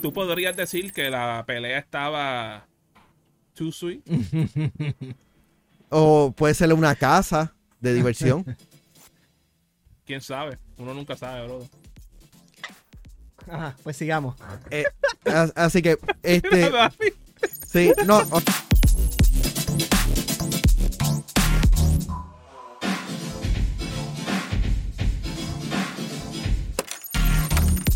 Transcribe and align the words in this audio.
Tú 0.00 0.12
podrías 0.12 0.56
decir 0.56 0.92
que 0.92 1.10
la 1.10 1.44
pelea 1.46 1.78
estaba 1.78 2.66
too 3.54 3.72
sweet. 3.72 4.02
o 5.88 6.32
puede 6.36 6.54
ser 6.54 6.72
una 6.72 6.94
casa 6.94 7.54
de 7.80 7.94
diversión. 7.94 8.44
Quién 10.06 10.20
sabe, 10.20 10.58
uno 10.76 10.92
nunca 10.92 11.16
sabe, 11.16 11.46
bro. 11.46 11.66
Ajá, 13.50 13.76
pues 13.82 13.96
sigamos. 13.96 14.36
Eh, 14.70 14.84
así 15.54 15.82
que, 15.82 15.98
este. 16.22 16.70
sí, 17.66 17.92
no. 18.06 18.22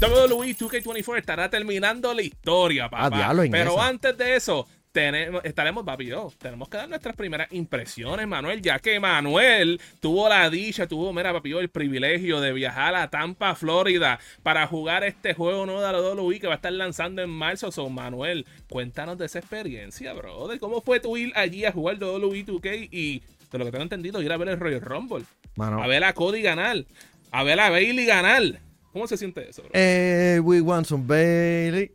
WWE 0.01 0.57
2K24 0.57 1.19
estará 1.19 1.51
terminando 1.51 2.15
la 2.15 2.23
historia, 2.23 2.85
Ah, 2.87 2.91
papá. 3.11 3.35
Pero 3.51 3.81
antes 3.81 4.17
de 4.17 4.37
eso, 4.37 4.67
tenemos, 4.93 5.45
estaremos, 5.45 5.85
papi, 5.85 6.11
tenemos 6.39 6.69
que 6.69 6.77
dar 6.77 6.89
nuestras 6.89 7.17
primeras 7.17 7.53
impresiones, 7.53 8.27
Manuel, 8.29 8.63
ya 8.63 8.79
que 8.79 9.01
Manuel 9.01 9.81
tuvo 10.01 10.29
la 10.29 10.49
dicha, 10.51 10.87
tuvo, 10.87 11.13
mira, 11.13 11.33
papi, 11.33 11.53
el 11.53 11.69
privilegio 11.69 12.41
de 12.41 12.53
viajar 12.53 12.95
a 12.95 13.11
Tampa, 13.11 13.57
Florida, 13.57 14.21
para 14.45 14.67
jugar 14.69 15.03
este 15.03 15.35
juego 15.35 15.67
nuevo 15.67 15.81
de 15.83 15.93
la 15.93 16.01
WWE 16.01 16.39
que 16.39 16.47
va 16.47 16.55
a 16.55 16.57
estar 16.57 16.73
lanzando 16.73 17.21
en 17.21 17.31
marzo. 17.31 17.73
So, 17.73 17.89
Manuel, 17.91 18.47
cuéntanos 18.69 19.19
de 19.19 19.27
esa 19.27 19.41
experiencia, 19.41 20.13
bro, 20.13 20.47
de 20.47 20.61
cómo 20.61 20.81
fue 20.81 21.01
tu 21.01 21.17
ir 21.17 21.33
allí 21.37 21.65
a 21.65 21.73
jugar 21.73 21.97
WWE 21.99 22.47
2K 22.47 22.89
y, 22.93 23.23
de 23.51 23.59
lo 23.59 23.65
que 23.65 23.73
tengo 23.73 23.83
entendido, 23.83 24.23
ir 24.23 24.33
a 24.33 24.37
ver 24.37 24.49
el 24.49 24.61
Royal 24.61 24.81
Rumble, 24.81 25.25
a 25.59 25.87
ver 25.89 26.05
a 26.05 26.13
Cody 26.13 26.41
ganar, 26.43 26.85
a 27.33 27.43
ver 27.43 27.59
a 27.59 27.71
Bailey 27.71 28.07
ganar. 28.07 28.61
¿Cómo 28.99 29.07
se 29.07 29.17
siente 29.17 29.49
eso? 29.49 29.63
Eh, 29.73 30.41
we 30.43 30.61
want 30.61 30.85
some 30.85 31.05
Bailey. 31.07 31.93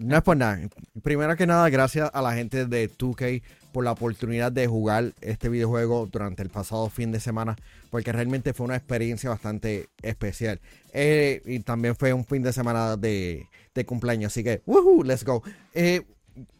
no 0.00 0.16
es 0.16 0.22
por 0.24 0.36
nada. 0.36 0.68
Primero 1.00 1.36
que 1.36 1.46
nada, 1.46 1.70
gracias 1.70 2.10
a 2.12 2.20
la 2.20 2.34
gente 2.34 2.66
de 2.66 2.90
2K 2.90 3.40
por 3.70 3.84
la 3.84 3.92
oportunidad 3.92 4.50
de 4.50 4.66
jugar 4.66 5.12
este 5.20 5.48
videojuego 5.48 6.08
durante 6.10 6.42
el 6.42 6.50
pasado 6.50 6.90
fin 6.90 7.12
de 7.12 7.20
semana, 7.20 7.54
porque 7.90 8.10
realmente 8.10 8.52
fue 8.52 8.66
una 8.66 8.74
experiencia 8.74 9.30
bastante 9.30 9.90
especial. 10.02 10.60
Eh, 10.92 11.40
y 11.46 11.60
también 11.60 11.94
fue 11.94 12.12
un 12.12 12.24
fin 12.24 12.42
de 12.42 12.52
semana 12.52 12.96
de, 12.96 13.46
cumpleaños, 13.86 14.32
así 14.32 14.42
que, 14.42 14.60
woohoo, 14.66 15.04
let's 15.04 15.22
go. 15.24 15.44
Eh, 15.72 16.02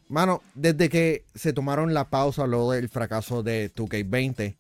mano, 0.07 0.41
desde 0.55 0.89
que 0.89 1.25
se 1.35 1.53
tomaron 1.53 1.95
la 1.95 2.11
pausa 2.11 2.47
luego 2.47 2.75
del 2.75 2.89
fracaso 2.89 3.43
de 3.43 3.75
2K20, 3.75 4.55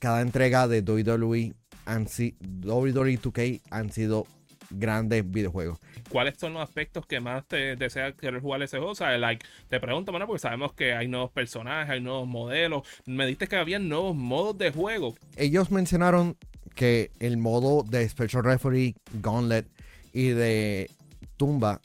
cada 0.00 0.22
entrega 0.22 0.66
de 0.66 0.80
WWE 0.80 1.54
han 1.84 2.08
sido 2.08 2.36
WWE 2.64 3.18
2K 3.20 3.60
han 3.70 3.90
sido 3.90 4.26
grandes 4.70 5.28
videojuegos. 5.28 5.78
¿Cuáles 6.08 6.38
son 6.38 6.54
los 6.54 6.62
aspectos 6.62 7.06
que 7.06 7.20
más 7.20 7.46
te 7.46 7.76
desea 7.76 8.12
querer 8.12 8.40
jugar 8.40 8.62
ese 8.62 8.78
juego? 8.78 8.92
O 8.92 8.94
sea, 8.94 9.16
like, 9.18 9.44
te 9.68 9.80
pregunto, 9.80 10.12
mano, 10.12 10.26
porque 10.26 10.40
sabemos 10.40 10.72
que 10.72 10.94
hay 10.94 11.08
nuevos 11.08 11.30
personajes, 11.30 11.90
hay 11.90 12.00
nuevos 12.00 12.26
modelos. 12.26 12.86
Me 13.06 13.26
diste 13.26 13.48
que 13.48 13.56
había 13.56 13.78
nuevos 13.78 14.16
modos 14.16 14.56
de 14.58 14.70
juego. 14.70 15.14
Ellos 15.36 15.70
mencionaron 15.70 16.36
que 16.74 17.10
el 17.18 17.36
modo 17.36 17.82
de 17.82 18.08
Special 18.08 18.44
Referee, 18.44 18.94
Gauntlet 19.14 19.66
y 20.12 20.28
de 20.28 20.90
Tumba 21.36 21.80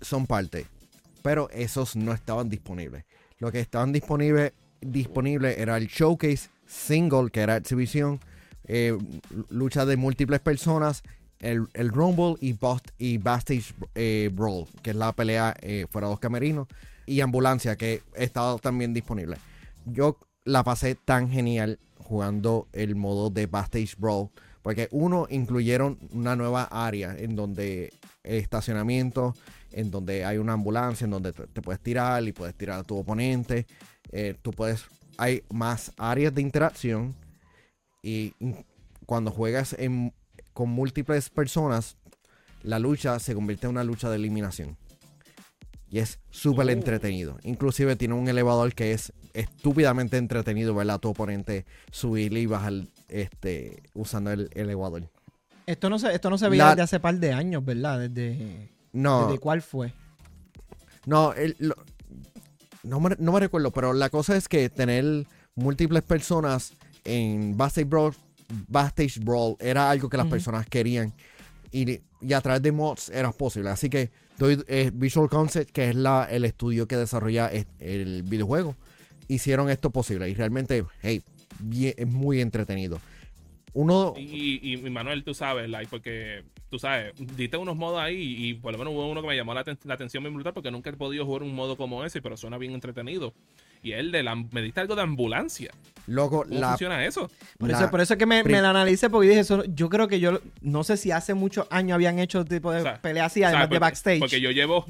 son 0.00 0.26
parte, 0.26 0.66
pero 1.22 1.48
esos 1.50 1.96
no 1.96 2.12
estaban 2.12 2.48
disponibles. 2.48 3.04
Lo 3.38 3.52
que 3.52 3.60
estaban 3.60 3.92
disponibles 3.92 4.52
disponible 4.80 5.60
era 5.60 5.76
el 5.76 5.86
Showcase 5.86 6.50
Single, 6.66 7.30
que 7.30 7.40
era 7.40 7.56
exhibición 7.56 8.20
eh, 8.66 8.96
lucha 9.48 9.86
de 9.86 9.96
múltiples 9.96 10.40
personas, 10.40 11.02
el, 11.38 11.68
el 11.74 11.90
Rumble 11.90 12.34
y, 12.40 12.52
Bust, 12.52 12.88
y 12.98 13.18
Bastage 13.18 13.74
eh, 13.94 14.30
Brawl, 14.32 14.66
que 14.82 14.90
es 14.90 14.96
la 14.96 15.12
pelea 15.12 15.54
eh, 15.60 15.86
fuera 15.90 16.08
de 16.08 16.12
los 16.14 16.20
camerinos, 16.20 16.66
y 17.06 17.20
Ambulancia, 17.20 17.76
que 17.76 18.02
estado 18.14 18.58
también 18.58 18.92
disponible. 18.92 19.36
Yo 19.84 20.18
la 20.44 20.64
pasé 20.64 20.96
tan 20.96 21.30
genial 21.30 21.78
jugando 21.98 22.66
el 22.72 22.96
modo 22.96 23.30
de 23.30 23.46
Bastage 23.46 23.94
Brawl, 23.98 24.30
porque 24.62 24.88
uno, 24.90 25.28
incluyeron 25.30 25.98
una 26.10 26.34
nueva 26.34 26.64
área 26.64 27.16
en 27.16 27.36
donde 27.36 27.92
estacionamiento, 28.24 29.36
en 29.70 29.92
donde 29.92 30.24
hay 30.24 30.38
una 30.38 30.54
ambulancia, 30.54 31.04
en 31.04 31.12
donde 31.12 31.32
te, 31.32 31.62
puedes 31.62 31.80
tirar 31.80 32.24
y 32.24 32.32
puedes 32.32 32.56
tirar 32.56 32.80
a 32.80 32.82
tu 32.82 32.96
oponente. 32.96 33.66
tú 34.42 34.50
puedes, 34.50 34.86
hay 35.18 35.44
más 35.50 35.92
áreas 35.96 36.34
de 36.34 36.42
interacción 36.42 37.14
y 38.06 38.34
cuando 39.04 39.32
juegas 39.32 39.76
con 40.52 40.68
múltiples 40.68 41.28
personas, 41.28 41.96
la 42.62 42.78
lucha 42.78 43.18
se 43.18 43.34
convierte 43.34 43.66
en 43.66 43.72
una 43.72 43.82
lucha 43.82 44.08
de 44.08 44.14
eliminación. 44.14 44.76
Y 45.90 45.98
es 45.98 46.20
súper 46.30 46.68
oh. 46.68 46.70
entretenido. 46.70 47.36
Inclusive 47.42 47.96
tiene 47.96 48.14
un 48.14 48.28
elevador 48.28 48.74
que 48.74 48.92
es 48.92 49.12
estúpidamente 49.34 50.18
entretenido 50.18 50.72
ver 50.72 50.88
a 50.92 50.98
tu 50.98 51.08
oponente 51.08 51.66
subir 51.90 52.32
y 52.34 52.46
bajar 52.46 52.74
este, 53.08 53.82
usando 53.92 54.30
el, 54.30 54.50
elevador. 54.54 55.10
Esto 55.66 55.90
no 55.90 55.98
se, 55.98 56.14
esto 56.14 56.30
no 56.30 56.38
se 56.38 56.48
veía 56.48 56.68
desde 56.70 56.82
hace 56.82 57.00
par 57.00 57.16
de 57.16 57.32
años, 57.32 57.64
¿verdad? 57.64 58.08
Desde, 58.08 58.70
no, 58.92 59.26
¿Desde 59.26 59.40
cuál 59.40 59.62
fue? 59.62 59.92
No, 61.06 61.34
no, 62.84 63.00
me, 63.00 63.16
no 63.18 63.32
me 63.32 63.40
recuerdo, 63.40 63.72
pero 63.72 63.92
la 63.92 64.10
cosa 64.10 64.36
es 64.36 64.46
que 64.46 64.70
tener 64.70 65.26
múltiples 65.56 66.04
personas 66.04 66.72
en 67.06 67.56
Backstage 67.56 67.88
Brawl, 67.88 68.14
Backstage 68.68 69.18
Brawl 69.20 69.56
era 69.60 69.90
algo 69.90 70.08
que 70.08 70.16
las 70.16 70.26
personas 70.26 70.66
querían 70.66 71.12
y, 71.72 72.00
a 72.32 72.40
través 72.40 72.62
de 72.62 72.72
mods 72.72 73.08
era 73.10 73.32
posible. 73.32 73.70
Así 73.70 73.88
que 73.88 74.10
doy, 74.38 74.62
eh, 74.68 74.90
Visual 74.92 75.28
Concept, 75.28 75.70
que 75.70 75.90
es 75.90 75.94
la, 75.94 76.28
el 76.30 76.44
estudio 76.44 76.86
que 76.86 76.96
desarrolla 76.96 77.50
el 77.78 78.22
videojuego, 78.22 78.76
hicieron 79.28 79.70
esto 79.70 79.90
posible 79.90 80.28
y 80.28 80.34
realmente, 80.34 80.84
hey, 81.02 81.22
es 81.72 82.06
muy 82.06 82.40
entretenido. 82.40 83.00
Uno... 83.72 84.14
Y, 84.16 84.72
y, 84.72 84.90
Manuel, 84.90 85.22
tú 85.22 85.34
sabes, 85.34 85.68
like, 85.68 85.88
porque 85.90 86.44
tú 86.70 86.78
sabes, 86.78 87.12
diste 87.36 87.58
unos 87.58 87.76
modos 87.76 88.00
ahí 88.00 88.48
y, 88.48 88.54
por 88.54 88.72
lo 88.72 88.78
menos 88.78 88.94
hubo 88.94 89.06
uno 89.06 89.20
que 89.20 89.28
me 89.28 89.36
llamó 89.36 89.52
la, 89.52 89.64
la 89.84 89.94
atención 89.94 90.22
muy 90.22 90.32
brutal 90.32 90.54
porque 90.54 90.70
nunca 90.70 90.90
he 90.90 90.94
podido 90.94 91.26
jugar 91.26 91.42
un 91.42 91.54
modo 91.54 91.76
como 91.76 92.02
ese, 92.04 92.22
pero 92.22 92.36
suena 92.36 92.56
bien 92.56 92.72
entretenido 92.72 93.34
y 93.82 93.92
él 93.92 94.12
de 94.12 94.22
la, 94.22 94.34
me 94.34 94.62
diste 94.62 94.80
algo 94.80 94.96
de 94.96 95.02
ambulancia. 95.02 95.72
Loco, 96.06 96.44
¿Cómo 96.48 96.68
funciona 96.68 97.04
eso? 97.04 97.30
Por, 97.58 97.70
eso? 97.70 97.90
por 97.90 98.00
eso 98.00 98.16
que 98.16 98.26
me, 98.26 98.42
me 98.44 98.62
la 98.62 98.70
analicé, 98.70 99.10
porque 99.10 99.28
dije, 99.28 99.40
eso, 99.40 99.64
yo 99.64 99.88
creo 99.88 100.06
que 100.06 100.20
yo, 100.20 100.40
no 100.60 100.84
sé 100.84 100.96
si 100.96 101.10
hace 101.10 101.34
muchos 101.34 101.66
años 101.70 101.96
habían 101.96 102.18
hecho 102.18 102.44
tipo 102.44 102.72
de 102.72 102.84
peleas 103.02 103.32
así, 103.32 103.42
además 103.42 103.68
de 103.70 103.78
backstage. 103.78 104.20
Porque 104.20 104.40
yo 104.40 104.50
llevo, 104.50 104.86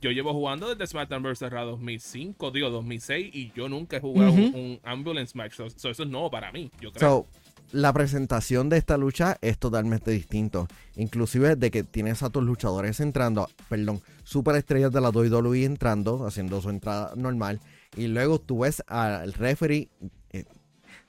yo 0.00 0.10
llevo 0.10 0.32
jugando 0.32 0.74
desde 0.74 0.86
SmackDown 0.86 1.22
vs. 1.22 1.50
Raw 1.50 1.66
2005, 1.66 2.50
digo 2.50 2.70
2006, 2.70 3.34
y 3.34 3.52
yo 3.54 3.68
nunca 3.68 3.98
he 3.98 4.00
jugado 4.00 4.32
un, 4.32 4.80
ambulance 4.82 5.36
match. 5.36 5.60
eso 5.60 5.88
es 5.90 5.98
nuevo 5.98 6.30
para 6.30 6.50
mí, 6.52 6.70
yo 6.80 6.92
creo. 6.92 7.26
la 7.72 7.92
presentación 7.92 8.68
de 8.68 8.78
esta 8.78 8.96
lucha 8.96 9.36
es 9.42 9.58
totalmente 9.58 10.10
distinto. 10.10 10.68
Inclusive 10.96 11.56
de 11.56 11.70
que 11.70 11.82
tienes 11.82 12.22
a 12.22 12.30
tus 12.30 12.42
luchadores 12.42 13.00
entrando, 13.00 13.50
perdón, 13.68 14.00
superestrellas 14.24 14.90
de 14.92 15.00
la 15.02 15.10
WWE 15.10 15.64
entrando, 15.64 16.26
haciendo 16.26 16.62
su 16.62 16.70
entrada 16.70 17.12
normal. 17.14 17.60
Y 17.96 18.08
luego 18.08 18.38
tú 18.38 18.60
ves 18.60 18.82
al 18.88 19.32
referee 19.32 19.88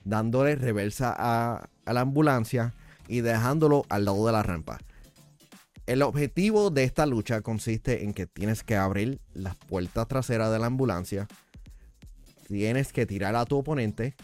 dándole 0.08 0.56
reversa 0.56 1.14
a, 1.16 1.68
la 1.86 2.00
ambulancia 2.00 2.74
y 3.08 3.20
dejándolo 3.20 3.84
al 3.88 4.04
lado 4.04 4.26
de 4.26 4.32
la 4.32 4.42
rampa. 4.42 4.78
El 5.86 6.02
objetivo 6.02 6.70
de 6.70 6.84
esta 6.84 7.06
lucha 7.06 7.40
consiste 7.40 8.04
en 8.04 8.12
que 8.12 8.26
tienes 8.26 8.62
que 8.62 8.76
abrir 8.76 9.20
las 9.32 9.56
puertas 9.56 10.06
traseras 10.06 10.52
de 10.52 10.58
la 10.58 10.66
ambulancia, 10.66 11.26
tienes 12.46 12.92
que 12.92 13.06
tirar 13.06 13.36
a 13.36 13.44
tu 13.46 13.58
oponente, 13.58 14.14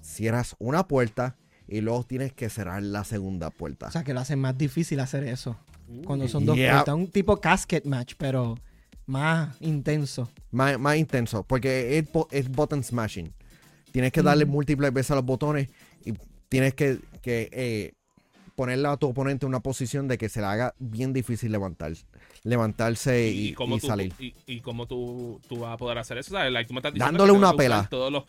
cierras 0.00 0.56
una 0.58 0.88
puerta 0.88 1.36
y 1.68 1.80
luego 1.80 2.02
tienes 2.04 2.32
que 2.32 2.48
cerrar 2.48 2.82
la 2.82 3.04
segunda 3.04 3.50
puerta. 3.50 3.86
O 3.86 3.90
sea 3.90 4.02
que 4.02 4.14
lo 4.14 4.20
hace 4.20 4.36
más 4.36 4.58
difícil 4.58 4.98
hacer 5.00 5.24
eso. 5.24 5.56
Cuando 6.04 6.26
son 6.26 6.44
dos 6.44 6.56
puertas. 6.56 6.94
Un 6.94 7.08
tipo 7.08 7.40
casket 7.40 7.84
match, 7.84 8.14
pero 8.18 8.56
más 9.06 9.56
intenso. 9.60 10.28
Más, 10.50 10.78
más 10.78 10.96
intenso, 10.96 11.44
porque 11.44 11.98
es, 11.98 12.08
es, 12.30 12.48
button 12.48 12.82
smashing. 12.82 13.32
Tienes 13.92 14.12
que 14.12 14.22
darle 14.22 14.46
múltiples 14.46 14.92
veces 14.92 15.12
a 15.12 15.16
los 15.16 15.24
botones 15.24 15.68
y 16.04 16.14
tienes 16.48 16.74
que, 16.74 16.98
que 17.20 17.48
eh, 17.52 17.92
ponerle 18.56 18.88
a 18.88 18.96
tu 18.96 19.08
oponente 19.08 19.46
en 19.46 19.48
una 19.48 19.60
posición 19.60 20.08
de 20.08 20.18
que 20.18 20.28
se 20.28 20.40
le 20.40 20.46
haga 20.46 20.74
bien 20.78 21.12
difícil 21.12 21.52
levantar, 21.52 21.92
levantarse 22.42 23.28
y, 23.28 23.54
salir. 23.80 24.12
Y, 24.18 24.34
y, 24.46 24.60
cómo 24.60 24.86
tú, 24.86 25.40
tú, 25.48 25.60
vas 25.60 25.74
a 25.74 25.76
poder 25.76 25.98
hacer 25.98 26.18
eso, 26.18 26.32
¿sabes? 26.32 26.52
Dándole 26.94 27.32
una 27.32 27.52
pela. 27.52 27.86
Todos 27.88 28.10
los, 28.10 28.24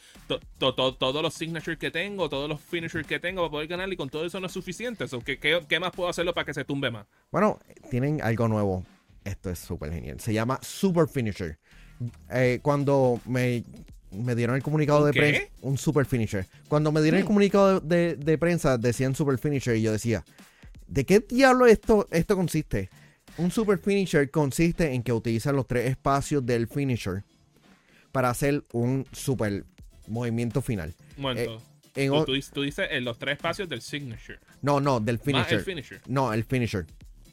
todos 0.58 1.22
los 1.22 1.34
signatures 1.34 1.80
que 1.80 1.92
tengo, 1.92 2.30
todos 2.30 2.48
los 2.48 2.62
finishers 2.62 3.08
que 3.08 3.20
tengo 3.20 3.42
para 3.42 3.52
poder 3.52 3.68
ganar 3.68 3.92
y 3.92 3.98
con 3.98 4.10
todo 4.10 4.26
eso 4.26 4.40
no 4.40 4.48
es 4.48 4.54
suficiente. 4.54 5.06
¿qué, 5.26 5.40
qué, 5.40 5.66
qué 5.68 5.80
más 5.80 5.92
puedo 5.92 6.10
hacerlo 6.10 6.34
para 6.34 6.46
que 6.46 6.54
se 6.54 6.66
tumbe 6.66 6.92
más? 6.92 7.06
Bueno, 7.32 7.60
tienen 7.90 8.22
algo 8.22 8.48
nuevo 8.48 8.84
esto 9.24 9.50
es 9.50 9.60
súper 9.60 9.92
genial. 9.92 10.20
Se 10.20 10.34
llama 10.34 10.60
Super 10.62 11.08
Finisher. 11.08 11.58
Eh, 12.32 12.60
cuando 12.62 13.20
me, 13.26 13.64
dieron 14.36 14.56
el 14.56 14.64
comunicado 14.64 15.06
de 15.06 15.14
prensa, 15.14 15.44
un 15.62 15.78
Super 15.78 16.06
Finisher. 16.06 16.46
Cuando 16.68 16.92
me 16.92 17.02
dieron 17.02 17.20
el 17.20 17.24
mm. 17.24 17.28
comunicado 17.28 17.80
de, 17.80 18.38
prensa, 18.40 18.78
decían 18.78 19.16
Super 19.16 19.38
Finisher 19.38 19.76
y 19.76 19.82
yo 19.82 19.92
decía, 19.92 20.24
¿de 20.88 21.06
qué 21.06 21.20
diablo 21.20 21.66
esto, 21.66 22.08
esto 22.12 22.36
consiste? 22.36 22.90
Un 23.38 23.50
super 23.50 23.80
finisher 23.80 24.30
consiste 24.30 24.94
en 24.94 25.02
que 25.02 25.12
utilizas 25.12 25.54
los 25.54 25.66
tres 25.66 25.90
espacios 25.90 26.46
del 26.46 26.68
finisher 26.68 27.24
para 28.12 28.30
hacer 28.30 28.64
un 28.74 29.08
super 29.12 29.66
movimiento 30.08 30.62
final. 30.62 30.94
Momento. 31.18 31.62
En 31.96 32.12
tú, 32.26 32.34
dices- 32.34 32.52
tú 32.52 32.62
dices 32.62 32.88
en 32.92 33.06
los 33.06 33.18
tres 33.18 33.38
espacios 33.38 33.70
del 33.70 33.82
signature. 33.82 34.40
no, 34.62 34.80
no, 34.80 35.00
del 35.00 35.18
Más 35.18 35.26
finisher. 35.26 35.60
el 35.60 35.66
finisher. 35.66 36.02
No, 36.08 36.34
el 36.34 36.44
finisher. 36.44 36.86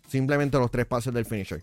Simplemente 0.08 0.58
los 0.58 0.70
tres 0.70 0.84
espacios 0.84 1.14
del 1.14 1.24
finisher. 1.24 1.62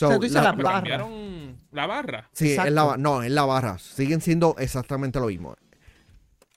So, 0.00 0.06
O 0.06 0.08
sea, 0.08 0.16
tú 0.18 0.22
dices 0.22 0.42
la- 0.42 0.52
barra. 0.52 0.72
cambiaron 0.72 1.56
la 1.72 1.86
barra. 1.86 2.30
Sí, 2.32 2.52
es 2.52 2.72
la, 2.72 2.96
no, 2.96 3.22
es 3.22 3.30
la 3.30 3.44
barra. 3.44 3.78
Siguen 3.78 4.22
siendo 4.22 4.56
exactamente 4.58 5.20
lo 5.20 5.26
mismo. 5.26 5.56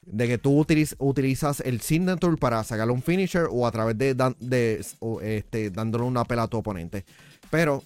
De 0.05 0.27
que 0.29 0.37
tú 0.37 0.63
utiliz- 0.63 0.95
utilizas 0.97 1.59
el 1.59 1.81
signature 1.81 2.37
para 2.37 2.63
sacarle 2.63 2.93
un 2.93 3.01
finisher 3.01 3.47
o 3.51 3.67
a 3.67 3.71
través 3.71 3.97
de, 3.97 4.15
dan- 4.15 4.35
de 4.39 4.85
o, 4.99 5.19
este, 5.19 5.71
dándole 5.71 6.05
una 6.05 6.23
pela 6.23 6.43
a 6.43 6.47
tu 6.47 6.57
oponente. 6.57 7.03
Pero 7.49 7.83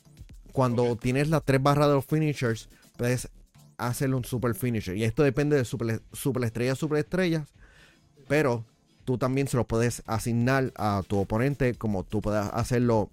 cuando 0.52 0.96
tienes 0.96 1.30
las 1.30 1.44
tres 1.44 1.62
barras 1.62 1.88
de 1.88 1.96
los 1.96 2.06
finishers, 2.06 2.70
puedes 2.96 3.28
hacerle 3.78 4.16
un 4.16 4.26
super 4.26 4.54
finisher. 4.54 4.96
Y 4.96 5.04
esto 5.04 5.24
depende 5.24 5.56
de 5.58 5.66
super, 5.66 6.02
super 6.14 6.44
estrellas, 6.44 6.78
super 6.78 7.00
estrellas. 7.00 7.48
Pero 8.28 8.64
tú 9.06 9.18
también 9.18 9.48
se 9.48 9.58
lo 9.58 9.66
puedes 9.68 10.04
asignar 10.06 10.72
a 10.76 11.02
tu 11.08 11.18
oponente 11.18 11.74
como 11.74 12.04
tú 12.04 12.22
puedes 12.22 12.46
hacerlo 12.54 13.10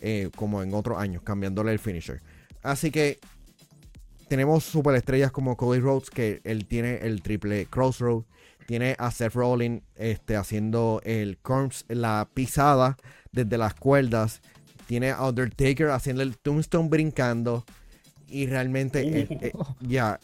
eh, 0.00 0.30
como 0.36 0.62
en 0.62 0.74
otros 0.74 0.98
años, 0.98 1.22
cambiándole 1.22 1.72
el 1.72 1.78
finisher. 1.78 2.20
Así 2.62 2.90
que 2.90 3.18
tenemos 4.28 4.64
superestrellas 4.64 5.32
como 5.32 5.56
Cody 5.56 5.80
Rhodes, 5.80 6.10
que 6.10 6.40
él 6.44 6.66
tiene 6.66 6.96
el 6.98 7.22
triple 7.22 7.66
crossroad. 7.66 8.24
Tiene 8.66 8.94
a 8.98 9.10
Seth 9.10 9.32
Rollins 9.32 9.82
este, 9.96 10.36
haciendo 10.36 11.00
el 11.04 11.38
corns, 11.38 11.86
la 11.88 12.28
pisada 12.34 12.98
desde 13.32 13.56
las 13.56 13.72
cuerdas. 13.74 14.42
Tiene 14.86 15.10
a 15.10 15.22
Undertaker 15.26 15.88
haciendo 15.88 16.22
el 16.22 16.36
tombstone 16.36 16.88
brincando. 16.90 17.64
Y 18.26 18.46
realmente, 18.46 19.00
eh, 19.00 19.28
eh, 19.40 19.52
ya. 19.80 20.20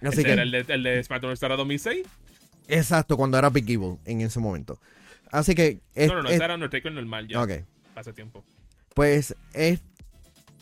Así 0.00 0.08
Ese 0.20 0.24
que, 0.24 0.32
era 0.32 0.42
el 0.44 0.52
de, 0.52 0.64
el 0.68 0.82
de 0.84 1.02
SmackDown 1.02 1.32
Star 1.32 1.56
2006. 1.56 2.06
exacto, 2.68 3.16
cuando 3.16 3.38
era 3.38 3.50
Big 3.50 3.68
Evil 3.68 3.98
en 4.04 4.20
ese 4.20 4.38
momento. 4.38 4.78
Así 5.32 5.56
que, 5.56 5.80
es- 5.96 6.08
no, 6.08 6.14
no, 6.16 6.22
no, 6.22 6.28
es- 6.28 6.36
ese 6.36 6.44
era 6.44 6.54
Undertaker 6.54 6.92
normal 6.92 7.26
ya. 7.26 7.42
ok. 7.42 7.50
Hace 7.96 8.12
tiempo. 8.12 8.44
pues 8.94 9.34
es 9.52 9.80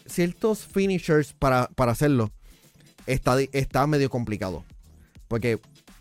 ciertos 0.07 0.67
finishers 0.67 1.33
para, 1.35 1.69
para 1.69 1.93
hacerlo 1.93 2.31
está, 3.07 3.37
está 3.53 3.87
medio 3.87 4.09
complicado. 4.11 4.65
Porque 5.29 5.61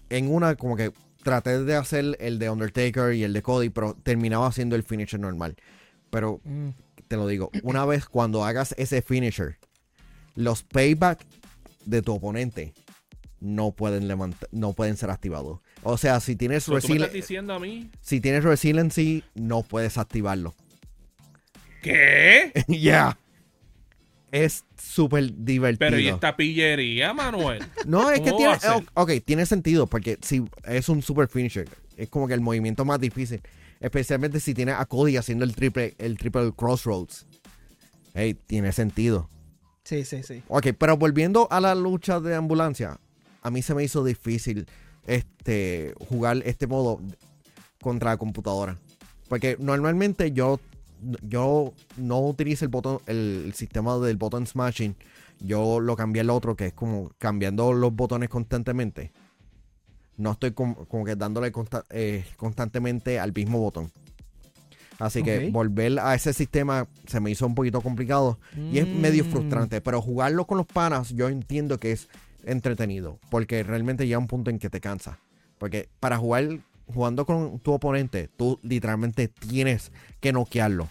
en 0.09 0.33
una 0.33 0.55
como 0.55 0.75
que 0.75 0.91
traté 1.23 1.63
de 1.63 1.75
hacer 1.75 2.17
el 2.19 2.37
de 2.39 2.49
Undertaker 2.49 3.13
y 3.13 3.23
el 3.23 3.33
de 3.33 3.41
Cody, 3.41 3.69
pero 3.69 3.93
terminaba 3.95 4.47
haciendo 4.47 4.75
el 4.75 4.83
finisher 4.83 5.19
normal. 5.19 5.55
Pero 6.09 6.39
Mm. 6.43 6.69
te 7.07 7.15
lo 7.15 7.27
digo, 7.27 7.49
una 7.63 7.85
vez 7.85 8.05
cuando 8.05 8.43
hagas 8.45 8.75
ese 8.77 9.01
finisher, 9.01 9.57
los 10.35 10.63
payback 10.63 11.25
de 11.85 12.01
tu 12.01 12.13
oponente 12.13 12.73
no 13.39 13.71
pueden 13.71 14.07
levantar, 14.07 14.47
no 14.51 14.73
pueden 14.73 14.95
ser 14.97 15.09
activados. 15.09 15.59
O 15.83 15.97
sea, 15.97 16.19
si 16.19 16.35
tienes 16.35 16.63
So, 16.63 16.71
¿Tú 16.71 16.75
me 16.75 16.81
resili- 16.81 16.95
estás 17.01 17.13
diciendo 17.13 17.53
a 17.53 17.59
mí? 17.59 17.89
si 18.01 18.21
tienes 18.21 18.43
resiliency, 18.43 19.23
no 19.35 19.63
puedes 19.63 19.97
activarlo. 19.97 20.53
¿Qué? 21.83 22.51
Ya. 22.67 23.17
Es 24.31 24.65
súper 24.81 25.31
divertido. 25.45 25.91
Pero 25.91 25.99
¿y 25.99 26.07
esta 26.07 26.35
pillería, 26.35 27.13
Manuel? 27.13 27.63
No, 27.85 28.09
es 28.09 28.19
que 28.19 28.31
¿Cómo 28.31 28.57
tiene. 28.57 28.87
ok, 28.95 29.11
tiene 29.23 29.45
sentido, 29.45 29.85
porque 29.85 30.17
si 30.23 30.43
es 30.63 30.89
un 30.89 31.03
super 31.03 31.27
finisher, 31.27 31.69
es 31.97 32.09
como 32.09 32.27
que 32.27 32.33
el 32.33 32.41
movimiento 32.41 32.83
más 32.83 32.99
difícil. 32.99 33.41
Especialmente 33.79 34.39
si 34.39 34.55
tiene 34.55 34.71
a 34.71 34.85
Cody 34.85 35.17
haciendo 35.17 35.45
el 35.45 35.53
triple, 35.55 35.93
el 35.99 36.17
triple 36.17 36.51
crossroads. 36.55 37.27
Hey, 38.15 38.35
tiene 38.47 38.71
sentido. 38.71 39.29
Sí, 39.83 40.05
sí, 40.05 40.23
sí. 40.23 40.41
Ok, 40.47 40.67
pero 40.79 40.97
volviendo 40.97 41.47
a 41.51 41.59
la 41.59 41.75
lucha 41.75 42.19
de 42.19 42.33
ambulancia, 42.33 42.99
a 43.41 43.51
mí 43.51 43.61
se 43.61 43.75
me 43.75 43.83
hizo 43.83 44.03
difícil 44.03 44.65
este 45.05 45.93
jugar 46.09 46.41
este 46.45 46.65
modo 46.65 47.01
contra 47.81 48.11
la 48.11 48.17
computadora. 48.17 48.77
Porque 49.27 49.57
normalmente 49.59 50.31
yo, 50.31 50.59
yo 51.21 51.73
no 51.97 52.19
utilizo 52.21 52.65
el 52.65 52.69
botón, 52.69 52.99
el, 53.07 53.43
el 53.45 53.53
sistema 53.53 53.97
del 53.99 54.17
button 54.17 54.45
smashing. 54.47 54.95
Yo 55.39 55.79
lo 55.79 55.95
cambié 55.95 56.21
al 56.21 56.29
otro, 56.29 56.55
que 56.55 56.67
es 56.67 56.73
como 56.73 57.11
cambiando 57.17 57.73
los 57.73 57.93
botones 57.93 58.29
constantemente. 58.29 59.11
No 60.17 60.31
estoy 60.33 60.51
com- 60.51 60.75
como 60.87 61.03
que 61.05 61.15
dándole 61.15 61.51
consta- 61.51 61.85
eh, 61.89 62.23
constantemente 62.37 63.19
al 63.19 63.33
mismo 63.33 63.59
botón. 63.59 63.91
Así 64.99 65.23
que 65.23 65.49
volver 65.49 65.99
a 65.99 66.13
ese 66.15 66.33
sistema 66.33 66.87
se 67.07 67.19
me 67.19 67.31
hizo 67.31 67.45
un 67.47 67.55
poquito 67.55 67.81
complicado. 67.81 68.39
Y 68.71 68.77
es 68.77 68.87
medio 68.87 69.25
Mm. 69.25 69.27
frustrante, 69.27 69.81
pero 69.81 70.01
jugarlo 70.01 70.45
con 70.45 70.57
los 70.57 70.67
panas 70.67 71.09
yo 71.09 71.27
entiendo 71.29 71.79
que 71.79 71.91
es 71.91 72.07
entretenido, 72.45 73.19
porque 73.31 73.63
realmente 73.63 74.05
llega 74.05 74.19
un 74.19 74.27
punto 74.27 74.49
en 74.51 74.59
que 74.59 74.69
te 74.69 74.79
cansa. 74.79 75.17
Porque 75.57 75.89
para 75.99 76.17
jugar, 76.17 76.59
jugando 76.87 77.25
con 77.25 77.59
tu 77.59 77.71
oponente, 77.73 78.29
tú 78.35 78.59
literalmente 78.63 79.27
tienes 79.27 79.91
que 80.19 80.31
noquearlo 80.33 80.89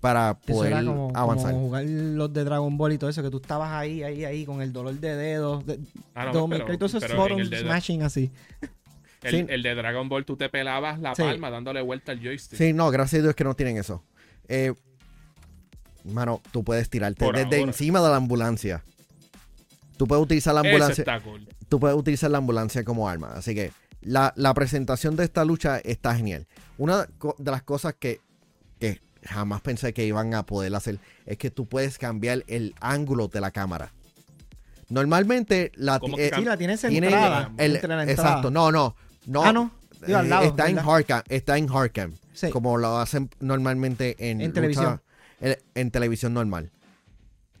para 0.00 0.38
Eso 0.44 0.54
poder 0.54 0.72
era 0.72 0.84
como, 0.84 1.12
avanzar. 1.14 1.52
como 1.52 1.66
jugar 1.66 1.84
los 1.84 2.32
de 2.32 2.44
Dragon 2.44 2.76
Ball 2.76 2.92
y 2.92 2.98
todo 2.98 3.08
eso, 3.10 3.22
que 3.22 3.30
tú 3.30 3.36
estabas 3.36 3.70
ahí, 3.72 4.02
ahí, 4.02 4.24
ahí, 4.24 4.44
con 4.44 4.60
el 4.62 4.72
dolor 4.72 4.94
de 4.98 5.14
dedos. 5.16 5.64
De, 5.64 5.78
Ah, 6.14 6.24
no, 6.32 6.48
pero- 6.48 6.64
y 6.72 6.76
button 6.76 7.40
el 7.40 7.50
de- 7.50 7.60
smashing 7.60 8.02
así. 8.02 8.30
El, 9.22 9.30
Sí. 9.30 9.46
el 9.48 9.62
de 9.62 9.74
Dragon 9.76 10.08
Ball, 10.08 10.24
tú 10.24 10.36
te 10.36 10.48
pelabas 10.48 10.98
la 10.98 11.14
Sí. 11.14 11.22
palma 11.22 11.50
dándole 11.50 11.80
vuelta 11.82 12.10
al 12.10 12.20
joystick. 12.20 12.58
Sí, 12.58 12.72
no, 12.72 12.90
gracias 12.90 13.20
a 13.20 13.22
Dios 13.22 13.34
que 13.36 13.44
no 13.44 13.54
tienen 13.54 13.76
eso. 13.76 14.02
Eh, 14.48 14.74
mano, 16.04 16.40
tú 16.50 16.64
puedes 16.64 16.90
tirarte 16.90 17.24
Por 17.24 17.36
desde 17.36 17.56
ahora. 17.58 17.70
encima 17.70 18.00
de 18.02 18.08
la 18.08 18.16
ambulancia. 18.16 18.82
Tú 19.96 20.06
puedes 20.08 20.24
utilizar 20.24 20.54
la 20.54 20.62
Eso 20.62 20.68
ambulancia. 20.70 21.02
está 21.02 21.20
cool. 21.20 21.46
tú 21.68 21.78
puedes 21.80 21.96
utilizar 21.96 22.30
la 22.30 22.38
ambulancia 22.38 22.82
como 22.84 23.08
arma. 23.08 23.32
Así 23.34 23.54
que 23.54 23.70
la, 24.02 24.32
la 24.36 24.52
presentación 24.54 25.16
de 25.16 25.24
esta 25.24 25.44
lucha 25.44 25.78
está 25.78 26.14
genial. 26.14 26.46
Una 26.78 27.06
de 27.38 27.50
las 27.50 27.62
cosas 27.62 27.94
que, 27.98 28.20
que 28.78 29.00
jamás 29.24 29.60
pensé 29.60 29.92
que 29.94 30.04
iban 30.06 30.34
a 30.34 30.44
poder 30.44 30.74
hacer 30.74 30.98
es 31.26 31.38
que 31.38 31.50
tú 31.50 31.66
puedes 31.66 31.98
cambiar 31.98 32.44
el 32.48 32.74
ángulo 32.80 33.28
de 33.28 33.40
la 33.40 33.50
cámara. 33.50 33.92
Normalmente 34.88 35.72
la 35.76 35.98
¿Cómo 35.98 36.18
eh, 36.18 36.30
Sí, 36.34 36.42
la 36.44 36.56
tienes 36.56 36.80
tiene 36.80 37.08
centrada. 37.08 37.50
el- 37.56 37.76
entre 37.76 37.88
la 37.96 38.02
entrada. 38.02 38.28
exacto, 38.28 38.50
no, 38.50 38.70
no, 38.70 38.94
no. 39.26 39.42
Ah, 39.44 39.52
no. 39.52 39.70
Digo, 40.06 40.18
al 40.18 40.26
Eh, 40.26 40.28
lado, 40.28 40.44
está 40.46 40.68
en 40.68 40.76
hardcam, 40.78 41.22
está 41.28 41.56
en 41.56 41.66
hardcam, 41.68 42.12
Sí. 42.34 42.50
como 42.50 42.76
lo 42.76 42.98
hacen 42.98 43.30
normalmente 43.40 44.16
en, 44.18 44.40
En 44.40 44.48
lucha- 44.48 44.54
televisión. 44.54 45.02
en, 45.40 45.56
en 45.74 45.90
televisión 45.90 46.34
normal. 46.34 46.70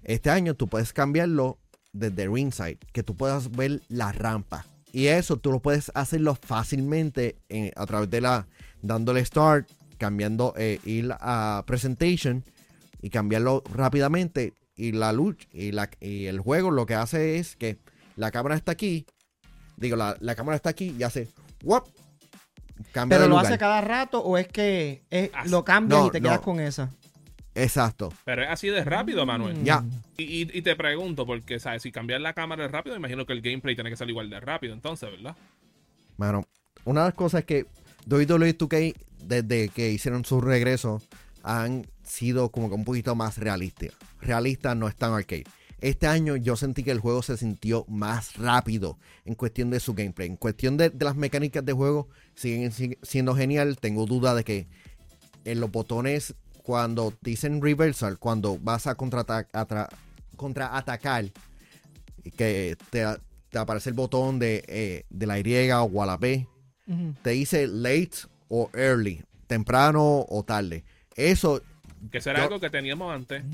Este 0.02 0.30
año 0.30 0.54
tú 0.54 0.66
puedes 0.68 0.92
cambiarlo 0.92 1.58
desde 1.92 2.26
ringside, 2.26 2.78
que 2.92 3.02
tú 3.04 3.16
puedas 3.16 3.50
ver 3.52 3.80
la 3.88 4.10
rampa. 4.12 4.66
Y 4.92 5.06
eso 5.06 5.38
tú 5.38 5.50
lo 5.50 5.60
puedes 5.60 5.90
hacerlo 5.94 6.34
fácilmente 6.40 7.36
en- 7.48 7.72
a 7.76 7.86
través 7.86 8.10
de 8.10 8.20
la 8.20 8.46
dándole 8.82 9.24
start, 9.24 9.68
cambiando 9.98 10.52
eh, 10.56 10.80
ir 10.84 11.10
a 11.18 11.64
presentation 11.66 12.44
y 13.00 13.10
cambiarlo 13.10 13.62
rápidamente 13.72 14.52
y 14.76 14.92
la 14.92 15.12
lucha 15.12 15.48
y, 15.52 15.72
la, 15.72 15.88
y 16.00 16.26
el 16.26 16.40
juego 16.40 16.70
lo 16.70 16.86
que 16.86 16.94
hace 16.94 17.38
es 17.38 17.56
que 17.56 17.78
la 18.16 18.30
cámara 18.30 18.54
está 18.56 18.72
aquí, 18.72 19.06
digo 19.76 19.96
la, 19.96 20.16
la 20.20 20.34
cámara 20.34 20.56
está 20.56 20.70
aquí 20.70 20.94
y 20.98 21.02
hace 21.04 21.28
¡wop! 21.62 21.86
cambia 22.92 23.16
Pero 23.16 23.22
de 23.22 23.28
lo 23.28 23.36
lugar. 23.36 23.46
hace 23.46 23.58
cada 23.58 23.80
rato 23.80 24.20
o 24.22 24.36
es 24.36 24.48
que 24.48 25.04
es- 25.10 25.30
Ah, 25.34 25.44
lo 25.46 25.64
cambias 25.64 26.00
no, 26.00 26.06
y 26.08 26.10
te 26.10 26.20
no. 26.20 26.28
quedas 26.28 26.40
con 26.40 26.60
esa. 26.60 26.90
Exacto. 27.54 28.12
Pero 28.24 28.42
es 28.42 28.48
así 28.48 28.68
de 28.68 28.82
rápido, 28.84 29.26
Manuel. 29.26 29.58
Mm. 29.58 29.64
Ya. 29.64 29.84
Y, 30.16 30.22
y- 30.42 30.50
y 30.52 30.62
te 30.62 30.74
pregunto, 30.76 31.26
porque, 31.26 31.58
¿sabes? 31.60 31.82
Si 31.82 31.92
cambiar 31.92 32.20
la 32.20 32.32
cámara 32.32 32.64
es 32.64 32.70
rápido, 32.70 32.96
imagino 32.96 33.26
que 33.26 33.32
el 33.34 33.42
gameplay 33.42 33.74
tiene 33.74 33.90
que 33.90 33.96
ser 33.96 34.08
igual 34.08 34.30
de 34.30 34.40
rápido, 34.40 34.72
entonces, 34.74 35.10
¿verdad? 35.10 35.36
Mano, 36.16 36.46
una 36.84 37.02
de 37.02 37.08
las 37.08 37.14
cosas 37.14 37.44
que 37.44 37.66
WWE 38.06 38.56
2K, 38.56 38.94
desde 39.24 39.68
que 39.68 39.90
hicieron 39.90 40.24
su 40.24 40.40
regreso, 40.40 41.02
han 41.42 41.86
sido 42.02 42.50
como 42.50 42.68
que 42.68 42.74
un 42.74 42.84
poquito 42.84 43.14
más 43.14 43.38
realistas. 43.38 43.90
Realistas 44.20 44.76
no 44.76 44.88
están 44.88 45.12
arcade. 45.12 45.44
Este 45.80 46.06
año 46.06 46.36
yo 46.36 46.54
sentí 46.56 46.84
que 46.84 46.92
el 46.92 47.00
juego 47.00 47.22
se 47.22 47.36
sintió 47.36 47.84
más 47.88 48.36
rápido 48.36 48.98
en 49.24 49.34
cuestión 49.34 49.70
de 49.70 49.80
su 49.80 49.94
gameplay. 49.94 50.28
En 50.28 50.36
cuestión 50.36 50.76
de, 50.76 50.90
de 50.90 51.04
las 51.04 51.16
mecánicas 51.16 51.64
de 51.64 51.72
juego, 51.72 52.08
siguen 52.36 52.70
si- 52.70 52.96
siendo 53.02 53.34
genial. 53.34 53.76
Tengo 53.80 54.06
duda 54.06 54.34
de 54.36 54.44
que 54.44 54.68
en 55.44 55.58
los 55.58 55.72
botones, 55.72 56.34
cuando 56.62 57.12
dicen 57.20 57.60
reversal, 57.60 58.18
cuando 58.18 58.58
vas 58.58 58.86
a 58.86 58.94
contraatacar, 58.94 59.88
que 62.36 62.76
te, 62.90 63.04
te 63.50 63.58
aparece 63.58 63.90
el 63.90 63.94
botón 63.94 64.38
de, 64.38 64.64
eh, 64.68 65.04
de 65.10 65.26
la 65.26 65.38
Y 65.38 65.70
o 65.70 66.02
a 66.02 66.06
la 66.06 66.16
B, 66.16 66.46
te 67.22 67.30
dice 67.30 67.66
late 67.66 68.10
o 68.48 68.70
early, 68.74 69.22
temprano 69.46 70.24
o 70.28 70.42
tarde. 70.44 70.84
Eso, 71.16 71.62
Que 72.10 72.20
será 72.20 72.38
Yo- 72.40 72.44
algo 72.46 72.58
que 72.60 72.68
teníamos 72.70 73.14
antes. 73.14 73.44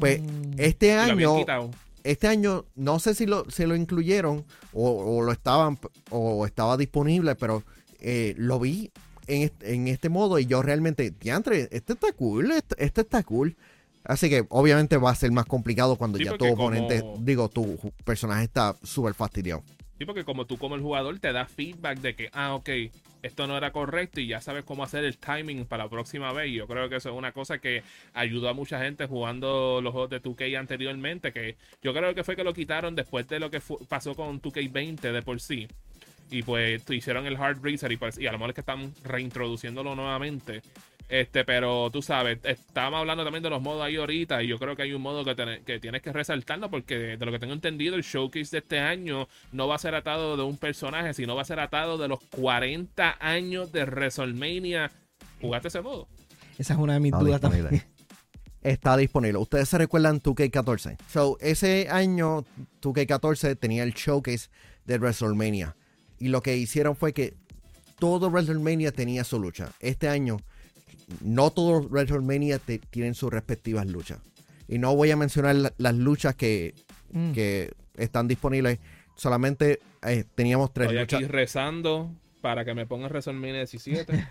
pues, 0.00 0.20
Mm. 0.20 0.54
este 0.58 0.94
lo 0.94 1.00
habían 1.02 1.18
año, 1.18 1.70
este 2.02 2.26
año, 2.26 2.64
no 2.74 2.98
sé 2.98 3.14
si 3.14 3.24
lo, 3.26 3.48
se 3.50 3.66
lo 3.68 3.76
incluyeron 3.76 4.44
o, 4.72 4.90
o 5.18 5.22
lo 5.22 5.30
estaban 5.32 5.78
o 6.10 6.44
estaba 6.44 6.76
disponible, 6.76 7.36
pero 7.36 7.62
eh, 8.00 8.34
lo 8.36 8.58
vi 8.58 8.90
en 9.26 9.42
este, 9.42 9.74
en 9.74 9.88
este 9.88 10.08
modo 10.08 10.38
y 10.38 10.46
yo 10.46 10.62
realmente, 10.62 11.12
diantre, 11.20 11.68
este 11.70 11.94
está 11.94 12.12
cool, 12.12 12.52
este, 12.52 12.84
este 12.84 13.00
está 13.02 13.22
cool. 13.22 13.56
Así 14.04 14.28
que 14.28 14.44
obviamente 14.50 14.98
va 14.98 15.10
a 15.10 15.14
ser 15.14 15.32
más 15.32 15.46
complicado 15.46 15.96
cuando 15.96 16.18
ya 16.18 16.36
tu 16.36 16.46
oponente, 16.46 17.02
digo, 17.20 17.48
tu 17.48 17.78
personaje 18.04 18.44
está 18.44 18.76
súper 18.82 19.14
fastidiado. 19.14 19.62
Sí, 19.98 20.04
porque 20.04 20.24
como 20.24 20.44
tú 20.44 20.58
como 20.58 20.74
el 20.74 20.82
jugador 20.82 21.18
te 21.20 21.32
das 21.32 21.50
feedback 21.50 22.00
de 22.00 22.16
que, 22.16 22.28
ah, 22.32 22.54
ok, 22.54 22.68
esto 23.22 23.46
no 23.46 23.56
era 23.56 23.72
correcto 23.72 24.20
y 24.20 24.26
ya 24.26 24.40
sabes 24.40 24.64
cómo 24.64 24.84
hacer 24.84 25.04
el 25.04 25.16
timing 25.16 25.64
para 25.64 25.84
la 25.84 25.90
próxima 25.90 26.32
vez. 26.32 26.48
Y 26.50 26.54
yo 26.54 26.66
creo 26.66 26.88
que 26.88 26.96
eso 26.96 27.10
es 27.10 27.16
una 27.16 27.32
cosa 27.32 27.58
que 27.58 27.82
ayudó 28.12 28.48
a 28.48 28.54
mucha 28.54 28.80
gente 28.80 29.06
jugando 29.06 29.80
los 29.80 29.92
juegos 29.92 30.10
de 30.10 30.20
2K 30.20 30.58
anteriormente, 30.58 31.32
que 31.32 31.56
yo 31.80 31.94
creo 31.94 32.14
que 32.14 32.24
fue 32.24 32.36
que 32.36 32.44
lo 32.44 32.52
quitaron 32.52 32.94
después 32.94 33.26
de 33.28 33.40
lo 33.40 33.50
que 33.50 33.62
pasó 33.88 34.14
con 34.14 34.42
2K20 34.42 35.00
de 35.12 35.22
por 35.22 35.40
sí. 35.40 35.68
Y 36.30 36.42
pues 36.42 36.82
hicieron 36.90 37.26
el 37.26 37.36
hard 37.36 37.62
reset 37.62 37.90
y, 37.92 37.96
pues, 37.96 38.18
y 38.18 38.26
a 38.26 38.32
lo 38.32 38.38
mejor 38.38 38.50
es 38.50 38.54
que 38.54 38.60
están 38.60 38.92
reintroduciéndolo 39.04 39.94
nuevamente. 39.94 40.62
Este, 41.08 41.44
pero 41.44 41.90
tú 41.90 42.00
sabes, 42.00 42.38
estábamos 42.44 43.00
hablando 43.00 43.24
también 43.24 43.42
de 43.42 43.50
los 43.50 43.60
modos 43.60 43.82
ahí 43.82 43.96
ahorita 43.96 44.42
y 44.42 44.48
yo 44.48 44.58
creo 44.58 44.74
que 44.74 44.82
hay 44.82 44.94
un 44.94 45.02
modo 45.02 45.22
que, 45.24 45.60
que 45.64 45.78
tienes 45.78 46.00
que 46.00 46.12
resaltarlo 46.12 46.70
porque 46.70 47.16
de 47.18 47.26
lo 47.26 47.30
que 47.30 47.38
tengo 47.38 47.52
entendido 47.52 47.94
el 47.94 48.02
showcase 48.02 48.50
de 48.52 48.58
este 48.58 48.78
año 48.78 49.28
no 49.52 49.68
va 49.68 49.74
a 49.74 49.78
ser 49.78 49.94
atado 49.94 50.36
de 50.36 50.42
un 50.42 50.56
personaje, 50.56 51.12
sino 51.12 51.36
va 51.36 51.42
a 51.42 51.44
ser 51.44 51.60
atado 51.60 51.98
de 51.98 52.08
los 52.08 52.20
40 52.30 53.18
años 53.20 53.70
de 53.70 53.84
WrestleMania. 53.84 54.90
¿Jugaste 55.42 55.68
ese 55.68 55.82
modo? 55.82 56.08
Esa 56.58 56.72
es 56.72 56.78
una 56.78 56.94
de 56.94 57.00
mis 57.00 57.12
dudas 57.12 57.40
también. 57.40 57.82
Está 58.62 58.96
disponible. 58.96 59.38
Ustedes 59.38 59.68
se 59.68 59.76
recuerdan 59.76 60.22
2K14. 60.22 60.96
So, 61.06 61.36
ese 61.40 61.88
año 61.90 62.46
2K14 62.80 63.58
tenía 63.58 63.82
el 63.82 63.92
showcase 63.92 64.48
de 64.86 64.96
WrestleMania. 64.96 65.76
Y 66.18 66.28
lo 66.28 66.42
que 66.42 66.56
hicieron 66.56 66.96
fue 66.96 67.12
que 67.12 67.34
todo 67.98 68.30
WrestleMania 68.30 68.92
tenía 68.92 69.24
su 69.24 69.38
lucha. 69.38 69.70
Este 69.80 70.08
año 70.08 70.38
no 71.20 71.50
todos 71.50 71.90
WrestleMania 71.90 72.60
tienen 72.90 73.14
sus 73.14 73.32
respectivas 73.32 73.86
luchas. 73.86 74.20
Y 74.68 74.78
no 74.78 74.94
voy 74.96 75.10
a 75.10 75.16
mencionar 75.16 75.74
las 75.76 75.94
luchas 75.94 76.34
que, 76.34 76.74
mm. 77.12 77.32
que, 77.32 77.72
están 77.96 78.26
disponibles. 78.26 78.78
Solamente 79.14 79.80
eh, 80.02 80.24
teníamos 80.34 80.72
tres 80.72 80.90
Estoy 80.90 81.18
aquí 81.18 81.26
rezando 81.26 82.10
para 82.40 82.64
que 82.64 82.74
me 82.74 82.86
pongan 82.86 83.10
WrestleMania 83.10 83.58
17. 83.58 84.26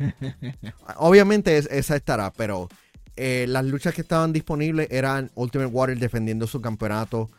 Obviamente 0.98 1.58
esa 1.58 1.96
estará, 1.96 2.32
pero 2.34 2.68
eh, 3.16 3.46
las 3.48 3.63
luchas 3.66 3.94
que 3.94 4.02
estaban 4.02 4.34
disponibles 4.34 4.88
eran 4.92 5.32
Ultimate 5.36 5.72
Warrior 5.72 6.00
defendiendo 6.00 6.46
su 6.48 6.62
campeonato 6.62 7.30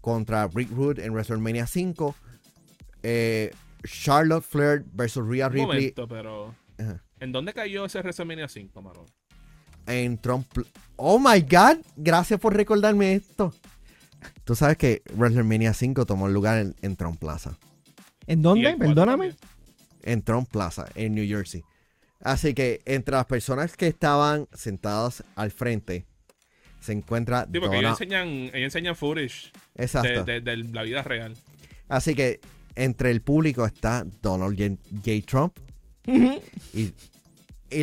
contra 0.00 0.48
Rick 0.48 0.70
Rude 0.70 1.04
en 1.04 1.12
WrestleMania 1.12 1.66
5. 1.66 2.14
Eh, 3.02 3.52
Charlotte 3.84 4.44
Flair 4.44 4.84
versus 4.92 5.26
Rhea 5.26 5.48
Ripley. 5.48 5.94
pero... 6.08 6.54
¿En 7.20 7.32
dónde 7.32 7.52
cayó 7.52 7.84
ese 7.84 8.00
WrestleMania 8.00 8.48
5, 8.48 8.80
Marón? 8.80 9.06
En 9.86 10.18
Trump. 10.18 10.46
Oh 10.96 11.18
my 11.18 11.40
God, 11.40 11.78
gracias 11.96 12.38
por 12.38 12.54
recordarme 12.54 13.14
esto. 13.14 13.52
Tú 14.44 14.54
sabes 14.54 14.76
que 14.76 15.02
WrestleMania 15.14 15.74
5 15.74 16.06
tomó 16.06 16.28
lugar 16.28 16.58
en, 16.58 16.76
en 16.82 16.96
Trump 16.96 17.18
Plaza. 17.18 17.58
¿En 18.26 18.42
dónde? 18.42 18.76
Perdóname. 18.76 19.34
En 20.02 20.22
Trump 20.22 20.48
Plaza, 20.48 20.86
en 20.94 21.14
New 21.14 21.26
Jersey. 21.26 21.64
Así 22.20 22.54
que 22.54 22.80
entre 22.84 23.14
las 23.14 23.26
personas 23.26 23.76
que 23.76 23.86
estaban 23.86 24.48
sentadas 24.52 25.24
al 25.36 25.50
frente 25.50 26.06
se 26.80 26.92
encuentra. 26.92 27.46
Sí, 27.50 27.60
porque 27.60 27.78
ellos 27.78 27.92
enseñan, 27.92 28.28
ellos 28.28 28.54
enseñan 28.54 28.96
footage 28.96 29.50
Exacto. 29.76 30.24
De, 30.24 30.56
la 30.56 30.82
vida 30.82 31.02
real. 31.02 31.34
Así 31.88 32.14
que 32.14 32.40
entre 32.78 33.10
el 33.10 33.20
público 33.20 33.66
está 33.66 34.06
Donald 34.22 34.56
J. 34.56 35.26
Trump, 35.26 35.58
y, 36.72 36.94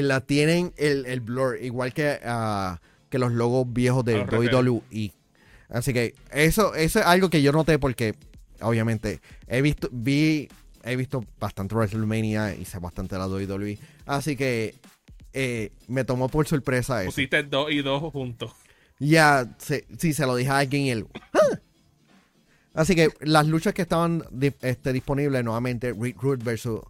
la 0.01 0.21
tienen 0.21 0.73
el, 0.77 1.19
blur, 1.19 1.59
igual 1.61 1.93
que, 1.93 2.17
ah, 2.23 2.79
que 3.09 3.19
los 3.19 3.33
logos 3.33 3.71
viejos 3.71 4.03
de 4.03 4.23
WWE. 4.23 5.13
Así 5.69 5.93
que 5.93 6.15
eso, 6.31 6.73
eso 6.73 6.99
es 6.99 7.05
algo 7.05 7.29
que 7.29 7.41
yo 7.41 7.51
noté 7.51 7.77
porque, 7.77 8.15
obviamente, 8.61 9.19
he 9.47 9.61
visto, 9.61 9.89
vi, 9.91 10.47
he 10.83 10.95
visto 10.95 11.23
bastante 11.39 11.75
WrestleMania 11.75 12.55
y 12.55 12.65
sé 12.65 12.79
bastante 12.79 13.17
la 13.17 13.27
WWE. 13.27 13.77
Así 14.05 14.35
que 14.35 14.75
eh, 15.33 15.71
me 15.87 16.05
tomó 16.05 16.29
por 16.29 16.47
sorpresa 16.47 17.01
eso. 17.01 17.09
Pusiste 17.09 17.43
dos 17.43 17.69
y 17.69 17.81
dos 17.81 18.01
juntos. 18.13 18.53
Ya, 18.97 19.53
sí, 19.57 20.13
se 20.13 20.25
lo 20.25 20.37
dije 20.37 20.49
a 20.49 20.59
alguien 20.59 20.83
y 20.83 20.91
él. 20.91 21.07
¡Ah! 21.33 21.59
Así 22.75 22.93
que 22.93 23.09
las 23.21 23.47
luchas 23.47 23.73
que 23.73 23.81
estaban 23.83 24.23
este, 24.61 24.91
disponibles 24.91 25.43
nuevamente, 25.43 25.93
Rick 25.93 26.21
Root 26.21 26.43
versus 26.43 26.81